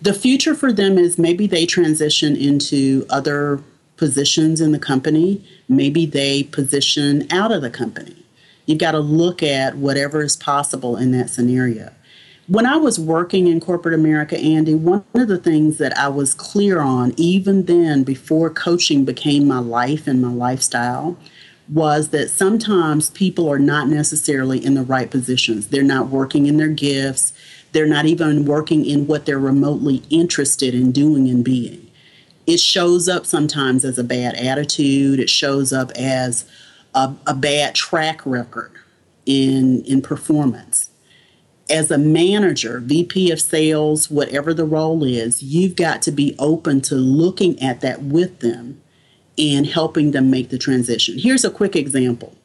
The 0.00 0.14
future 0.14 0.54
for 0.54 0.72
them 0.72 0.96
is 0.96 1.18
maybe 1.18 1.46
they 1.46 1.66
transition 1.66 2.36
into 2.36 3.04
other 3.10 3.62
positions 4.00 4.62
in 4.62 4.72
the 4.72 4.78
company, 4.78 5.44
maybe 5.68 6.06
they 6.06 6.42
position 6.42 7.30
out 7.30 7.52
of 7.52 7.60
the 7.60 7.68
company. 7.68 8.16
You've 8.64 8.78
got 8.78 8.92
to 8.92 8.98
look 8.98 9.42
at 9.42 9.76
whatever 9.76 10.22
is 10.22 10.36
possible 10.36 10.96
in 10.96 11.10
that 11.12 11.28
scenario. 11.28 11.92
When 12.48 12.64
I 12.64 12.76
was 12.76 12.98
working 12.98 13.46
in 13.46 13.60
corporate 13.60 13.94
America, 13.94 14.38
Andy, 14.38 14.74
one 14.74 15.04
of 15.12 15.28
the 15.28 15.36
things 15.36 15.76
that 15.76 15.96
I 15.98 16.08
was 16.08 16.32
clear 16.32 16.80
on, 16.80 17.12
even 17.18 17.66
then, 17.66 18.02
before 18.02 18.48
coaching 18.48 19.04
became 19.04 19.46
my 19.46 19.58
life 19.58 20.06
and 20.06 20.22
my 20.22 20.32
lifestyle, 20.32 21.18
was 21.68 22.08
that 22.08 22.30
sometimes 22.30 23.10
people 23.10 23.52
are 23.52 23.58
not 23.58 23.86
necessarily 23.86 24.64
in 24.64 24.72
the 24.72 24.82
right 24.82 25.10
positions. 25.10 25.68
They're 25.68 25.82
not 25.82 26.08
working 26.08 26.46
in 26.46 26.56
their 26.56 26.68
gifts, 26.68 27.34
they're 27.72 27.86
not 27.86 28.06
even 28.06 28.46
working 28.46 28.86
in 28.86 29.06
what 29.06 29.26
they're 29.26 29.38
remotely 29.38 30.02
interested 30.08 30.74
in 30.74 30.90
doing 30.90 31.28
and 31.28 31.44
being. 31.44 31.89
It 32.50 32.58
shows 32.58 33.08
up 33.08 33.26
sometimes 33.26 33.84
as 33.84 33.96
a 33.96 34.02
bad 34.02 34.34
attitude, 34.34 35.20
it 35.20 35.30
shows 35.30 35.72
up 35.72 35.92
as 35.92 36.50
a, 36.96 37.14
a 37.24 37.32
bad 37.32 37.76
track 37.76 38.26
record 38.26 38.72
in, 39.24 39.84
in 39.84 40.02
performance. 40.02 40.90
As 41.70 41.92
a 41.92 41.98
manager, 41.98 42.80
VP 42.80 43.30
of 43.30 43.40
sales, 43.40 44.10
whatever 44.10 44.52
the 44.52 44.64
role 44.64 45.04
is, 45.04 45.44
you've 45.44 45.76
got 45.76 46.02
to 46.02 46.10
be 46.10 46.34
open 46.40 46.80
to 46.80 46.96
looking 46.96 47.56
at 47.62 47.82
that 47.82 48.02
with 48.02 48.40
them 48.40 48.82
and 49.38 49.64
helping 49.64 50.10
them 50.10 50.28
make 50.28 50.48
the 50.48 50.58
transition. 50.58 51.20
Here's 51.20 51.44
a 51.44 51.52
quick 51.52 51.76
example 51.76 52.36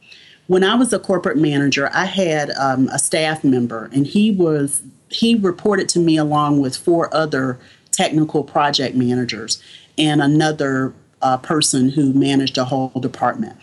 when 0.45 0.63
I 0.63 0.75
was 0.75 0.93
a 0.93 0.99
corporate 0.99 1.37
manager, 1.37 1.89
I 1.91 2.05
had 2.05 2.51
um, 2.51 2.87
a 2.89 2.99
staff 2.99 3.43
member, 3.43 3.89
and 3.91 4.05
he 4.05 4.29
was 4.29 4.83
he 5.09 5.33
reported 5.33 5.89
to 5.89 5.99
me 5.99 6.15
along 6.17 6.59
with 6.59 6.77
four 6.77 7.11
other 7.11 7.57
technical 7.91 8.43
project 8.43 8.95
managers 8.95 9.63
and 9.97 10.21
another 10.21 10.93
uh, 11.21 11.37
person 11.37 11.89
who 11.89 12.13
managed 12.13 12.57
a 12.57 12.65
whole 12.65 12.89
department. 12.99 13.57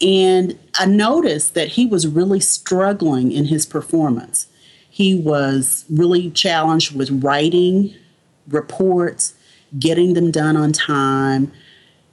And 0.00 0.58
I 0.78 0.86
noticed 0.86 1.54
that 1.54 1.68
he 1.68 1.86
was 1.86 2.06
really 2.06 2.40
struggling 2.40 3.32
in 3.32 3.46
his 3.46 3.66
performance. 3.66 4.46
He 4.88 5.14
was 5.14 5.84
really 5.90 6.30
challenged 6.30 6.94
with 6.94 7.22
writing 7.22 7.94
reports, 8.48 9.34
getting 9.78 10.14
them 10.14 10.30
done 10.30 10.56
on 10.56 10.72
time. 10.72 11.52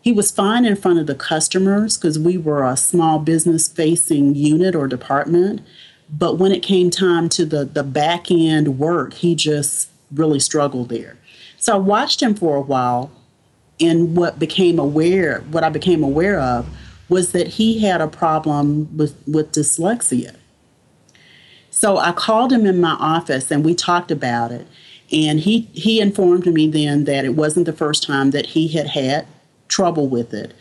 He 0.01 0.11
was 0.11 0.31
fine 0.31 0.65
in 0.65 0.75
front 0.75 0.99
of 0.99 1.07
the 1.07 1.15
customers 1.15 1.97
because 1.97 2.19
we 2.19 2.37
were 2.37 2.63
a 2.63 2.77
small 2.77 3.19
business 3.19 3.67
facing 3.67 4.35
unit 4.35 4.75
or 4.75 4.87
department. 4.87 5.61
But 6.09 6.37
when 6.37 6.51
it 6.51 6.63
came 6.63 6.89
time 6.89 7.29
to 7.29 7.45
the, 7.45 7.65
the 7.65 7.83
back 7.83 8.31
end 8.31 8.79
work, 8.79 9.13
he 9.15 9.35
just 9.35 9.89
really 10.11 10.39
struggled 10.39 10.89
there. 10.89 11.17
So 11.57 11.75
I 11.75 11.79
watched 11.79 12.21
him 12.21 12.35
for 12.35 12.55
a 12.55 12.61
while, 12.61 13.11
and 13.79 14.15
what 14.15 14.39
became 14.39 14.79
aware, 14.79 15.41
what 15.51 15.63
I 15.63 15.69
became 15.69 16.03
aware 16.03 16.39
of, 16.39 16.67
was 17.09 17.31
that 17.31 17.47
he 17.47 17.79
had 17.79 18.01
a 18.01 18.07
problem 18.07 18.95
with, 18.97 19.15
with 19.27 19.51
dyslexia. 19.51 20.35
So 21.69 21.97
I 21.97 22.11
called 22.11 22.51
him 22.51 22.65
in 22.65 22.81
my 22.81 22.97
office 22.99 23.51
and 23.51 23.63
we 23.63 23.75
talked 23.75 24.11
about 24.11 24.51
it. 24.51 24.67
And 25.11 25.39
he, 25.39 25.69
he 25.73 26.01
informed 26.01 26.47
me 26.47 26.67
then 26.67 27.05
that 27.05 27.23
it 27.23 27.35
wasn't 27.35 27.65
the 27.65 27.73
first 27.73 28.03
time 28.03 28.31
that 28.31 28.47
he 28.47 28.67
had 28.67 28.87
had 28.87 29.27
trouble 29.67 30.07
with 30.07 30.33
it. 30.33 30.53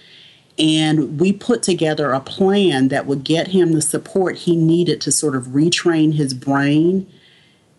And 0.58 1.20
we 1.20 1.32
put 1.32 1.62
together 1.62 2.12
a 2.12 2.20
plan 2.20 2.88
that 2.88 3.06
would 3.06 3.24
get 3.24 3.48
him 3.48 3.72
the 3.72 3.82
support 3.82 4.36
he 4.36 4.56
needed 4.56 5.00
to 5.02 5.12
sort 5.12 5.34
of 5.34 5.48
retrain 5.48 6.14
his 6.14 6.32
brain 6.32 7.10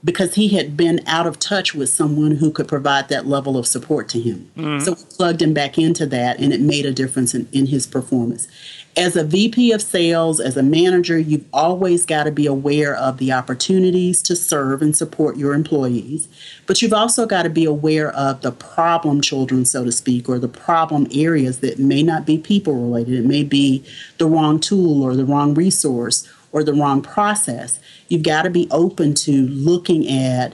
because 0.07 0.35
he 0.35 0.47
had 0.47 0.77
been 0.77 1.01
out 1.05 1.27
of 1.27 1.37
touch 1.37 1.75
with 1.75 1.89
someone 1.89 2.31
who 2.31 2.49
could 2.49 2.65
provide 2.65 3.09
that 3.09 3.27
level 3.27 3.57
of 3.57 3.67
support 3.67 4.07
to 4.07 4.21
him. 4.21 4.49
Mm-hmm. 4.55 4.79
So 4.79 4.93
we 4.93 5.03
plugged 5.17 5.41
him 5.41 5.53
back 5.53 5.77
into 5.77 6.05
that, 6.05 6.39
and 6.39 6.53
it 6.53 6.61
made 6.61 6.85
a 6.85 6.93
difference 6.93 7.35
in, 7.35 7.45
in 7.51 7.65
his 7.65 7.85
performance. 7.85 8.47
As 8.95 9.17
a 9.17 9.25
VP 9.25 9.73
of 9.73 9.81
sales, 9.81 10.39
as 10.39 10.55
a 10.55 10.63
manager, 10.63 11.19
you've 11.19 11.43
always 11.51 12.05
got 12.05 12.23
to 12.23 12.31
be 12.31 12.45
aware 12.45 12.95
of 12.95 13.17
the 13.17 13.33
opportunities 13.33 14.21
to 14.23 14.35
serve 14.37 14.81
and 14.81 14.95
support 14.95 15.35
your 15.35 15.53
employees, 15.53 16.29
but 16.67 16.81
you've 16.81 16.93
also 16.93 17.25
got 17.25 17.43
to 17.43 17.49
be 17.49 17.65
aware 17.65 18.09
of 18.13 18.41
the 18.43 18.53
problem 18.53 19.19
children, 19.19 19.65
so 19.65 19.83
to 19.83 19.91
speak, 19.91 20.29
or 20.29 20.39
the 20.39 20.47
problem 20.47 21.07
areas 21.13 21.59
that 21.59 21.79
may 21.79 22.01
not 22.01 22.25
be 22.25 22.37
people 22.37 22.75
related. 22.75 23.15
It 23.15 23.25
may 23.25 23.43
be 23.43 23.83
the 24.19 24.25
wrong 24.25 24.61
tool 24.61 25.03
or 25.03 25.17
the 25.17 25.25
wrong 25.25 25.53
resource 25.53 26.25
or 26.57 26.63
the 26.63 26.73
wrong 26.73 27.01
process 27.01 27.79
you've 28.07 28.23
got 28.23 28.41
to 28.41 28.49
be 28.49 28.67
open 28.71 29.13
to 29.13 29.47
looking 29.47 30.07
at 30.09 30.53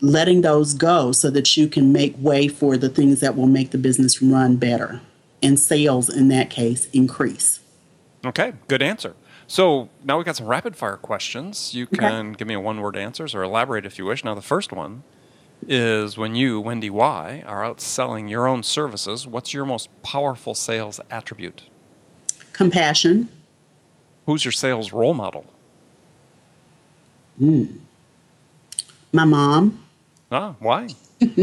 letting 0.00 0.42
those 0.42 0.74
go 0.74 1.10
so 1.12 1.30
that 1.30 1.56
you 1.56 1.66
can 1.66 1.92
make 1.92 2.14
way 2.18 2.48
for 2.48 2.76
the 2.76 2.88
things 2.88 3.20
that 3.20 3.36
will 3.36 3.46
make 3.46 3.70
the 3.70 3.78
business 3.78 4.22
run 4.22 4.56
better 4.56 5.00
and 5.42 5.58
sales 5.58 6.08
in 6.08 6.28
that 6.28 6.50
case 6.50 6.88
increase. 6.90 7.60
Okay, 8.24 8.52
good 8.66 8.82
answer. 8.82 9.14
So 9.46 9.88
now 10.04 10.18
we've 10.18 10.26
got 10.26 10.36
some 10.36 10.46
rapid 10.46 10.76
fire 10.76 10.96
questions. 10.96 11.74
You 11.74 11.86
can 11.86 12.28
okay. 12.28 12.36
give 12.36 12.48
me 12.48 12.54
a 12.54 12.60
one 12.60 12.80
word 12.80 12.96
answers 12.96 13.34
or 13.34 13.42
elaborate 13.42 13.86
if 13.86 13.98
you 13.98 14.04
wish. 14.04 14.24
Now, 14.24 14.34
the 14.34 14.42
first 14.42 14.72
one 14.72 15.04
is 15.66 16.18
when 16.18 16.34
you, 16.34 16.60
Wendy 16.60 16.90
Y, 16.90 17.42
are 17.46 17.64
out 17.64 17.80
selling 17.80 18.28
your 18.28 18.46
own 18.46 18.62
services, 18.62 19.26
what's 19.26 19.54
your 19.54 19.64
most 19.64 19.88
powerful 20.02 20.54
sales 20.54 21.00
attribute? 21.10 21.62
Compassion. 22.52 23.28
Who's 24.28 24.44
your 24.44 24.52
sales 24.52 24.92
role 24.92 25.14
model? 25.14 25.46
Mm. 27.40 27.78
My 29.10 29.24
mom. 29.24 29.82
Ah, 30.30 30.54
why? 30.58 30.88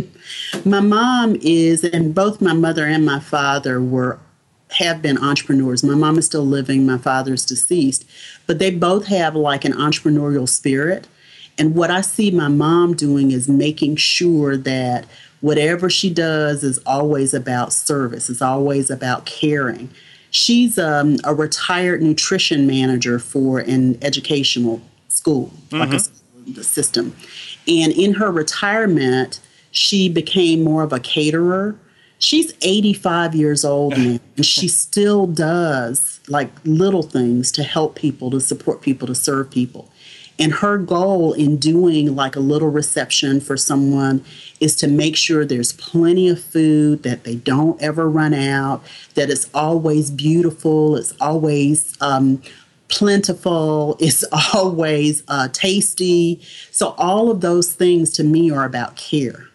my 0.66 0.82
mom 0.82 1.36
is, 1.42 1.84
and 1.84 2.14
both 2.14 2.42
my 2.42 2.54
mother 2.54 2.86
and 2.86 3.04
my 3.04 3.20
father 3.20 3.82
were 3.82 4.20
have 4.70 5.02
been 5.02 5.18
entrepreneurs. 5.18 5.84
My 5.84 5.96
mom 5.96 6.20
is 6.20 6.28
still 6.28 6.46
living, 6.46 6.86
my 6.86 7.00
father's 7.00 7.44
deceased, 7.44 8.06
but 8.46 8.60
they 8.60 8.70
both 8.70 9.08
have 9.08 9.36
like 9.36 9.66
an 9.66 9.74
entrepreneurial 9.74 10.48
spirit. 10.48 11.08
And 11.58 11.74
what 11.74 11.90
I 11.90 12.02
see 12.02 12.30
my 12.30 12.50
mom 12.50 12.96
doing 12.96 13.32
is 13.32 13.50
making 13.50 13.96
sure 13.96 14.58
that 14.58 15.08
whatever 15.42 15.90
she 15.90 16.14
does 16.14 16.64
is 16.64 16.78
always 16.86 17.34
about 17.34 17.74
service, 17.74 18.30
it's 18.30 18.44
always 18.44 18.92
about 18.92 19.26
caring. 19.26 19.90
She's 20.36 20.78
um, 20.78 21.16
a 21.24 21.34
retired 21.34 22.02
nutrition 22.02 22.68
manager 22.68 23.20
for 23.20 23.60
an 23.60 23.98
educational 24.04 24.82
school, 25.08 25.54
mm-hmm. 25.70 25.78
like 25.78 25.94
a, 25.94 26.52
the 26.52 26.62
system. 26.62 27.16
And 27.70 27.94
in 27.94 28.16
her 28.16 28.30
retirement, 28.32 29.40
she 29.72 30.10
became 30.10 30.62
more 30.62 30.84
of 30.84 30.92
a 30.92 31.00
caterer. 31.00 31.80
She's 32.20 32.54
85 32.62 33.34
years 33.34 33.64
old 33.64 33.98
now, 33.98 34.20
and 34.36 34.46
she 34.46 34.68
still 34.68 35.26
does 35.26 36.20
like 36.28 36.50
little 36.66 37.04
things 37.04 37.50
to 37.54 37.64
help 37.64 37.96
people, 37.96 38.30
to 38.32 38.42
support 38.42 38.82
people, 38.82 39.08
to 39.08 39.16
serve 39.16 39.50
people. 39.50 39.90
And 40.38 40.54
her 40.54 40.78
goal 40.78 41.34
in 41.34 41.58
doing 41.58 42.16
like 42.16 42.36
a 42.36 42.42
little 42.42 42.70
reception 42.70 43.40
for 43.40 43.56
someone 43.56 44.24
is 44.60 44.76
to 44.78 44.88
make 44.88 45.16
sure 45.16 45.46
there's 45.46 45.74
plenty 45.74 46.28
of 46.28 46.44
food, 46.44 47.04
that 47.04 47.24
they 47.24 47.36
don't 47.36 47.82
ever 47.82 48.10
run 48.10 48.34
out, 48.34 48.84
that 49.16 49.30
it's 49.30 49.50
always 49.54 50.12
beautiful, 50.12 50.98
it's 50.98 51.14
always 51.22 51.96
um, 52.02 52.42
plentiful, 52.90 53.96
it's 54.00 54.26
always 54.54 55.24
uh, 55.28 55.48
tasty. 55.54 56.42
So, 56.72 56.90
all 56.98 57.32
of 57.32 57.42
those 57.42 57.74
things 57.74 58.12
to 58.12 58.24
me 58.24 58.52
are 58.52 58.66
about 58.66 58.98
care. 58.98 59.48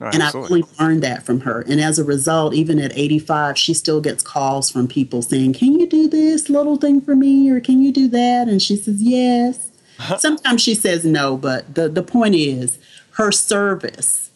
Yeah. 0.00 0.14
and 0.14 0.22
I 0.22 0.30
really 0.32 0.64
learned 0.80 1.02
that 1.02 1.24
from 1.24 1.40
her. 1.40 1.60
And 1.60 1.78
as 1.80 1.98
a 1.98 2.04
result, 2.04 2.54
even 2.54 2.78
at 2.78 2.96
85, 2.96 3.58
she 3.58 3.74
still 3.74 4.00
gets 4.00 4.22
calls 4.22 4.70
from 4.70 4.88
people 4.88 5.22
saying, 5.22 5.52
Can 5.52 5.78
you 5.78 5.86
do 5.86 6.08
this 6.08 6.48
little 6.48 6.78
thing 6.78 7.00
for 7.00 7.14
me? 7.14 7.50
Or 7.50 7.60
can 7.60 7.82
you 7.82 7.92
do 7.92 8.08
that? 8.08 8.48
And 8.48 8.62
she 8.62 8.76
says, 8.76 9.02
Yes. 9.02 9.69
Sometimes 10.18 10.62
she 10.62 10.74
says 10.74 11.04
no, 11.04 11.36
but 11.36 11.74
the, 11.74 11.88
the 11.88 12.02
point 12.02 12.34
is 12.34 12.78
her 13.12 13.32
service 13.32 14.30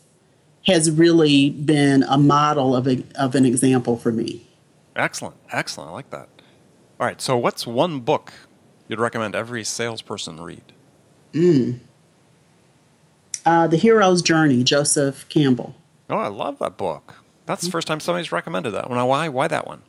has 0.67 0.91
really 0.91 1.51
been 1.51 2.03
a 2.05 2.17
model 2.17 2.75
of, 2.75 2.89
a, 2.89 3.05
of 3.17 3.35
an 3.35 3.45
example 3.45 3.97
for 3.97 4.13
me. 4.13 4.47
Excellent. 4.97 5.37
Excellent. 5.53 5.91
I 5.91 5.93
like 5.93 6.11
that. 6.11 6.29
All 7.01 7.07
right. 7.07 7.21
So, 7.21 7.37
what's 7.37 7.67
one 7.67 8.01
book 8.01 8.33
you'd 8.89 9.01
recommend 9.01 9.35
every 9.35 9.65
salesperson 9.65 10.41
read? 10.41 10.63
Mm. 11.33 11.81
Uh, 13.45 13.67
the 13.67 13.77
Hero's 13.77 14.23
Journey, 14.23 14.65
Joseph 14.65 15.29
Campbell. 15.29 15.75
Oh, 16.09 16.17
I 16.17 16.29
love 16.29 16.59
that 16.61 16.77
book. 16.77 17.17
That's 17.47 17.63
the 17.63 17.71
first 17.71 17.87
time 17.87 18.01
somebody's 18.01 18.33
recommended 18.33 18.71
that 18.71 18.89
one. 18.89 19.05
Why? 19.07 19.29
Why 19.29 19.49
that 19.49 19.67
one? 19.67 19.83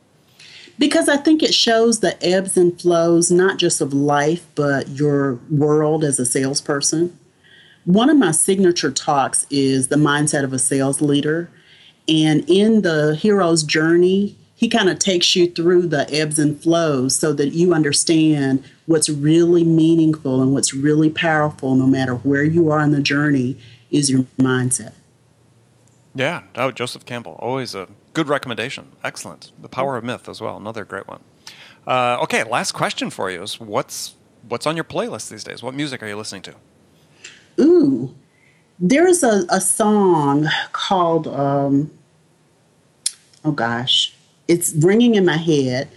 Because 0.78 1.08
I 1.08 1.16
think 1.16 1.42
it 1.42 1.54
shows 1.54 2.00
the 2.00 2.22
ebbs 2.24 2.56
and 2.56 2.78
flows, 2.80 3.30
not 3.30 3.58
just 3.58 3.80
of 3.80 3.94
life, 3.94 4.46
but 4.54 4.88
your 4.88 5.34
world 5.50 6.04
as 6.04 6.18
a 6.18 6.26
salesperson. 6.26 7.18
One 7.84 8.10
of 8.10 8.16
my 8.16 8.32
signature 8.32 8.90
talks 8.90 9.46
is 9.48 9.88
the 9.88 9.96
mindset 9.96 10.44
of 10.44 10.52
a 10.52 10.58
sales 10.58 11.00
leader. 11.00 11.48
And 12.08 12.44
in 12.48 12.82
the 12.82 13.16
hero's 13.16 13.62
journey, 13.62 14.36
he 14.54 14.68
kind 14.68 14.88
of 14.88 14.98
takes 14.98 15.36
you 15.36 15.50
through 15.50 15.86
the 15.88 16.12
ebbs 16.12 16.38
and 16.38 16.60
flows 16.60 17.14
so 17.16 17.32
that 17.34 17.50
you 17.50 17.74
understand 17.74 18.64
what's 18.86 19.08
really 19.08 19.64
meaningful 19.64 20.42
and 20.42 20.52
what's 20.52 20.72
really 20.74 21.10
powerful, 21.10 21.74
no 21.74 21.86
matter 21.86 22.14
where 22.14 22.44
you 22.44 22.70
are 22.70 22.80
in 22.80 22.90
the 22.90 23.02
journey, 23.02 23.58
is 23.90 24.10
your 24.10 24.22
mindset. 24.38 24.92
Yeah, 26.14 26.42
oh, 26.54 26.70
Joseph 26.70 27.04
Campbell, 27.04 27.36
always 27.38 27.74
a 27.74 27.88
good 28.16 28.28
recommendation. 28.28 28.92
Excellent. 29.04 29.52
The 29.60 29.68
Power 29.68 29.98
of 29.98 30.02
Myth 30.02 30.26
as 30.26 30.40
well, 30.40 30.56
another 30.56 30.86
great 30.86 31.06
one. 31.06 31.20
Uh, 31.86 32.16
okay, 32.22 32.44
last 32.44 32.72
question 32.72 33.10
for 33.10 33.30
you 33.30 33.42
is 33.42 33.60
what's 33.60 34.14
what's 34.48 34.66
on 34.66 34.74
your 34.74 34.84
playlist 34.84 35.28
these 35.28 35.44
days? 35.44 35.62
What 35.62 35.74
music 35.74 36.02
are 36.02 36.08
you 36.08 36.16
listening 36.16 36.40
to? 36.42 36.54
Ooh, 37.60 38.14
there's 38.78 39.22
a, 39.22 39.44
a 39.50 39.60
song 39.60 40.48
called 40.72 41.28
um, 41.28 41.90
oh 43.44 43.52
gosh, 43.52 44.14
it's 44.48 44.72
ringing 44.72 45.14
in 45.14 45.26
my 45.26 45.36
head. 45.36 45.90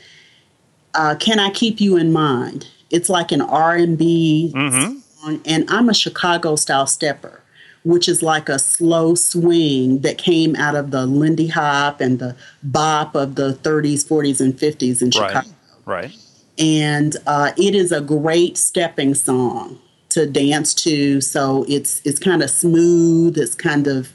Uh, 0.94 1.16
Can 1.18 1.40
I 1.40 1.52
keep 1.52 1.80
you 1.80 1.96
in 1.96 2.12
mind? 2.12 2.68
It's 2.90 3.08
like 3.08 3.32
an 3.32 3.42
R 3.42 3.76
and 3.76 3.98
B 3.98 4.52
mm-hmm. 4.54 5.36
and 5.46 5.70
I'm 5.70 5.88
a 5.88 5.94
Chicago 5.94 6.58
style 6.58 6.86
stepper 6.88 7.44
which 7.84 8.08
is 8.08 8.22
like 8.22 8.50
a 8.50 8.60
slow 8.60 9.16
swing 9.16 10.00
that 10.00 10.18
came 10.18 10.56
out 10.56 10.76
of 10.76 10.92
the 10.92 11.06
Lindy 11.06 11.48
Hop 11.48 12.02
and 12.02 12.20
the 12.20 12.36
bop 12.64 13.16
of 13.16 13.36
the 13.36 13.54
30s, 13.54 14.06
40s, 14.06 14.42
and 14.42 14.54
50s 14.54 15.02
in 15.02 15.12
Chicago. 15.12 15.50
Right. 15.86 16.12
right. 16.12 16.18
And 16.58 17.16
uh, 17.26 17.52
it 17.58 17.74
is 17.76 17.92
a 17.92 18.02
great 18.02 18.58
stepping 18.58 19.14
song 19.14 19.80
to 20.10 20.26
dance 20.26 20.74
to. 20.74 21.22
So 21.22 21.66
it's 21.70 22.02
it's 22.04 22.20
kind 22.20 22.44
of 22.44 22.50
smooth. 22.50 23.38
It's 23.38 23.56
kind 23.56 23.88
of 23.88 24.12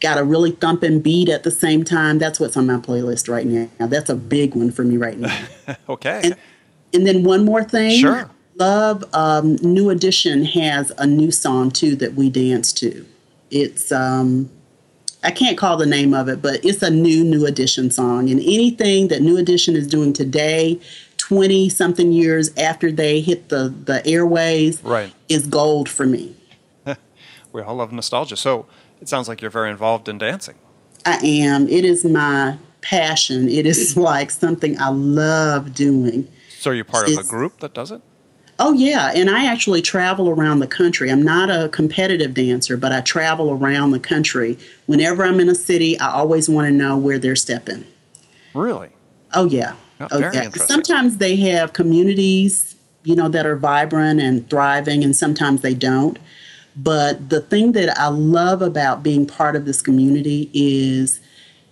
got 0.00 0.18
a 0.18 0.24
really 0.24 0.50
thumping 0.50 1.00
beat 1.00 1.28
at 1.28 1.44
the 1.44 1.52
same 1.52 1.84
time. 1.84 2.18
That's 2.18 2.40
what's 2.40 2.56
on 2.56 2.66
my 2.66 2.78
playlist 2.78 3.28
right 3.28 3.46
now. 3.46 3.86
That's 3.86 4.10
a 4.10 4.16
big 4.16 4.56
one 4.56 4.72
for 4.72 4.82
me 4.82 4.96
right 4.96 5.18
now. 5.18 5.38
okay. 5.88 6.20
And, 6.24 6.36
and 6.92 7.06
then 7.06 7.22
one 7.22 7.44
more 7.44 7.62
thing. 7.62 8.00
Sure 8.00 8.28
love 8.56 9.04
um, 9.14 9.56
New 9.56 9.90
Edition 9.90 10.44
has 10.44 10.92
a 10.98 11.06
new 11.06 11.30
song 11.30 11.70
too 11.70 11.96
that 11.96 12.14
we 12.14 12.30
dance 12.30 12.72
to. 12.74 13.06
It's 13.50 13.92
um, 13.92 14.50
I 15.22 15.30
can't 15.30 15.56
call 15.56 15.76
the 15.76 15.86
name 15.86 16.14
of 16.14 16.28
it, 16.28 16.42
but 16.42 16.64
it's 16.64 16.82
a 16.82 16.90
new 16.90 17.24
New 17.24 17.46
Edition 17.46 17.90
song. 17.90 18.30
And 18.30 18.40
anything 18.40 19.08
that 19.08 19.22
New 19.22 19.36
Edition 19.36 19.76
is 19.76 19.86
doing 19.86 20.12
today, 20.12 20.80
twenty 21.16 21.68
something 21.68 22.12
years 22.12 22.56
after 22.56 22.90
they 22.90 23.20
hit 23.20 23.48
the 23.48 23.68
the 23.68 24.06
airways, 24.06 24.82
right. 24.82 25.12
is 25.28 25.46
gold 25.46 25.88
for 25.88 26.06
me. 26.06 26.36
we 27.52 27.62
all 27.62 27.76
love 27.76 27.92
nostalgia, 27.92 28.36
so 28.36 28.66
it 29.00 29.08
sounds 29.08 29.28
like 29.28 29.40
you're 29.40 29.50
very 29.50 29.70
involved 29.70 30.08
in 30.08 30.18
dancing. 30.18 30.56
I 31.06 31.16
am. 31.22 31.68
It 31.68 31.84
is 31.84 32.04
my 32.04 32.56
passion. 32.80 33.48
It 33.48 33.66
is 33.66 33.96
like 33.96 34.30
something 34.30 34.78
I 34.80 34.88
love 34.88 35.74
doing. 35.74 36.28
So 36.58 36.70
you're 36.70 36.84
part 36.84 37.08
it's, 37.08 37.18
of 37.18 37.26
a 37.26 37.28
group 37.28 37.60
that 37.60 37.74
does 37.74 37.90
it? 37.90 38.00
Oh, 38.58 38.72
yeah. 38.72 39.10
And 39.14 39.28
I 39.28 39.46
actually 39.46 39.82
travel 39.82 40.28
around 40.28 40.60
the 40.60 40.66
country. 40.66 41.10
I'm 41.10 41.22
not 41.22 41.50
a 41.50 41.68
competitive 41.70 42.34
dancer, 42.34 42.76
but 42.76 42.92
I 42.92 43.00
travel 43.00 43.50
around 43.50 43.90
the 43.90 44.00
country. 44.00 44.58
Whenever 44.86 45.24
I'm 45.24 45.40
in 45.40 45.48
a 45.48 45.54
city, 45.54 45.98
I 45.98 46.12
always 46.12 46.48
want 46.48 46.66
to 46.68 46.72
know 46.72 46.96
where 46.96 47.18
they're 47.18 47.34
stepping. 47.34 47.84
Really? 48.54 48.90
Oh, 49.32 49.46
yeah. 49.46 49.74
Oh, 50.00 50.08
oh 50.12 50.18
yeah. 50.18 50.50
Sometimes 50.50 51.16
they 51.16 51.36
have 51.36 51.72
communities, 51.72 52.76
you 53.02 53.16
know, 53.16 53.28
that 53.28 53.46
are 53.46 53.56
vibrant 53.56 54.20
and 54.20 54.48
thriving, 54.48 55.02
and 55.02 55.16
sometimes 55.16 55.62
they 55.62 55.74
don't. 55.74 56.18
But 56.76 57.30
the 57.30 57.40
thing 57.40 57.72
that 57.72 57.96
I 57.98 58.08
love 58.08 58.62
about 58.62 59.02
being 59.02 59.26
part 59.26 59.56
of 59.56 59.64
this 59.64 59.80
community 59.80 60.50
is 60.52 61.20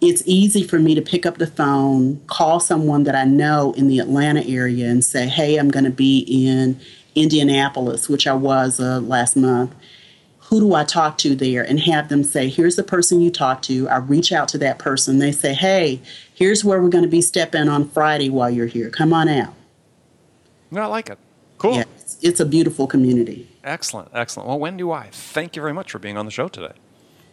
it's 0.02 0.22
easy 0.26 0.64
for 0.64 0.80
me 0.80 0.96
to 0.96 1.00
pick 1.00 1.24
up 1.24 1.38
the 1.38 1.46
phone, 1.46 2.20
call 2.26 2.58
someone 2.58 3.04
that 3.04 3.14
I 3.14 3.24
know 3.24 3.72
in 3.72 3.86
the 3.86 4.00
Atlanta 4.00 4.44
area, 4.44 4.88
and 4.88 5.04
say, 5.04 5.28
Hey, 5.28 5.56
I'm 5.56 5.70
going 5.70 5.84
to 5.84 5.90
be 5.90 6.26
in 6.28 6.78
Indianapolis, 7.14 8.08
which 8.08 8.26
I 8.26 8.34
was 8.34 8.80
uh, 8.80 9.00
last 9.00 9.36
month. 9.36 9.72
Who 10.40 10.60
do 10.60 10.74
I 10.74 10.84
talk 10.84 11.18
to 11.18 11.34
there? 11.34 11.62
And 11.62 11.80
have 11.80 12.08
them 12.08 12.24
say, 12.24 12.48
Here's 12.48 12.74
the 12.74 12.82
person 12.82 13.20
you 13.20 13.30
talk 13.30 13.62
to. 13.62 13.88
I 13.88 13.98
reach 13.98 14.32
out 14.32 14.48
to 14.48 14.58
that 14.58 14.80
person. 14.80 15.20
They 15.20 15.30
say, 15.30 15.54
Hey, 15.54 16.00
here's 16.34 16.64
where 16.64 16.82
we're 16.82 16.88
going 16.88 17.04
to 17.04 17.10
be 17.10 17.22
stepping 17.22 17.68
on 17.68 17.88
Friday 17.88 18.28
while 18.28 18.50
you're 18.50 18.66
here. 18.66 18.90
Come 18.90 19.12
on 19.12 19.28
out. 19.28 19.54
I 20.74 20.86
like 20.86 21.10
it. 21.10 21.18
Cool. 21.58 21.76
Yeah, 21.76 21.84
it's, 21.96 22.18
it's 22.22 22.40
a 22.40 22.46
beautiful 22.46 22.88
community. 22.88 23.48
Excellent. 23.62 24.08
Excellent. 24.12 24.48
Well, 24.48 24.58
Wendy 24.58 24.82
Y, 24.82 25.08
thank 25.12 25.54
you 25.54 25.62
very 25.62 25.74
much 25.74 25.92
for 25.92 26.00
being 26.00 26.16
on 26.18 26.24
the 26.24 26.32
show 26.32 26.48
today. 26.48 26.72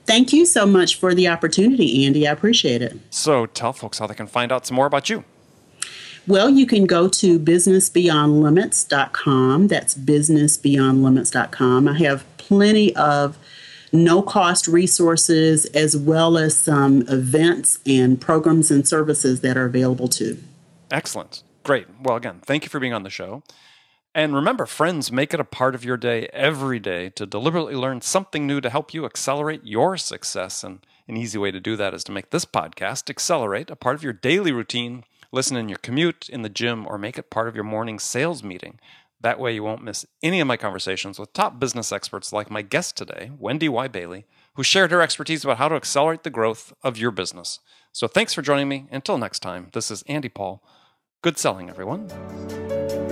Thank 0.09 0.33
you 0.33 0.45
so 0.47 0.65
much 0.65 0.95
for 0.95 1.13
the 1.13 1.27
opportunity, 1.27 2.03
Andy. 2.03 2.27
I 2.27 2.31
appreciate 2.31 2.81
it. 2.81 2.97
So 3.11 3.45
tell 3.45 3.73
folks 3.73 3.99
how 3.99 4.07
they 4.07 4.15
can 4.15 4.25
find 4.25 4.51
out 4.51 4.65
some 4.65 4.73
more 4.73 4.87
about 4.87 5.07
you. 5.07 5.23
Well, 6.25 6.49
you 6.49 6.65
can 6.65 6.87
go 6.87 7.07
to 7.07 7.37
businessbeyondlimits.com. 7.37 9.67
That's 9.67 9.93
businessbeyondlimits.com. 9.93 11.87
I 11.87 11.97
have 11.99 12.25
plenty 12.37 12.95
of 12.95 13.37
no 13.91 14.23
cost 14.23 14.67
resources 14.67 15.65
as 15.67 15.95
well 15.95 16.39
as 16.39 16.57
some 16.57 17.03
events 17.07 17.77
and 17.85 18.19
programs 18.19 18.71
and 18.71 18.87
services 18.87 19.41
that 19.41 19.57
are 19.57 19.65
available 19.65 20.07
too. 20.07 20.39
Excellent. 20.89 21.43
Great. 21.61 21.85
Well, 22.01 22.15
again, 22.15 22.41
thank 22.47 22.63
you 22.63 22.69
for 22.69 22.79
being 22.79 22.93
on 22.93 23.03
the 23.03 23.11
show. 23.11 23.43
And 24.15 24.33
remember, 24.33 24.65
friends, 24.65 25.11
make 25.11 25.33
it 25.33 25.39
a 25.39 25.45
part 25.45 25.75
of 25.75 25.85
your 25.85 25.97
day 25.97 26.27
every 26.33 26.79
day 26.79 27.09
to 27.11 27.25
deliberately 27.27 27.75
learn 27.75 28.01
something 28.01 28.47
new 28.47 28.59
to 28.59 28.69
help 28.69 28.93
you 28.93 29.05
accelerate 29.05 29.61
your 29.63 29.97
success. 29.97 30.63
And 30.63 30.79
an 31.07 31.15
easy 31.15 31.37
way 31.37 31.51
to 31.51 31.59
do 31.59 31.75
that 31.75 31.93
is 31.93 32.03
to 32.05 32.11
make 32.11 32.31
this 32.31 32.45
podcast 32.45 33.09
accelerate 33.09 33.69
a 33.69 33.75
part 33.75 33.95
of 33.95 34.03
your 34.03 34.13
daily 34.13 34.51
routine. 34.51 35.03
Listen 35.31 35.57
in 35.57 35.69
your 35.69 35.77
commute, 35.77 36.27
in 36.27 36.41
the 36.41 36.49
gym, 36.49 36.87
or 36.87 36.97
make 36.97 37.19
it 37.19 37.29
part 37.29 37.47
of 37.47 37.55
your 37.55 37.63
morning 37.63 37.99
sales 37.99 38.43
meeting. 38.43 38.79
That 39.21 39.39
way, 39.39 39.53
you 39.53 39.63
won't 39.63 39.83
miss 39.83 40.05
any 40.23 40.39
of 40.39 40.47
my 40.47 40.57
conversations 40.57 41.19
with 41.19 41.33
top 41.33 41.59
business 41.59 41.91
experts 41.91 42.33
like 42.33 42.49
my 42.49 42.61
guest 42.61 42.95
today, 42.97 43.31
Wendy 43.37 43.69
Y. 43.69 43.87
Bailey, 43.89 44.25
who 44.55 44.63
shared 44.63 44.91
her 44.91 45.01
expertise 45.01 45.43
about 45.43 45.57
how 45.57 45.67
to 45.67 45.75
accelerate 45.75 46.23
the 46.23 46.29
growth 46.29 46.73
of 46.83 46.97
your 46.97 47.11
business. 47.11 47.59
So, 47.91 48.07
thanks 48.07 48.33
for 48.33 48.41
joining 48.41 48.69
me. 48.69 48.87
Until 48.91 49.17
next 49.17 49.39
time, 49.39 49.67
this 49.73 49.91
is 49.91 50.03
Andy 50.07 50.29
Paul. 50.29 50.63
Good 51.21 51.37
selling, 51.37 51.69
everyone. 51.69 52.07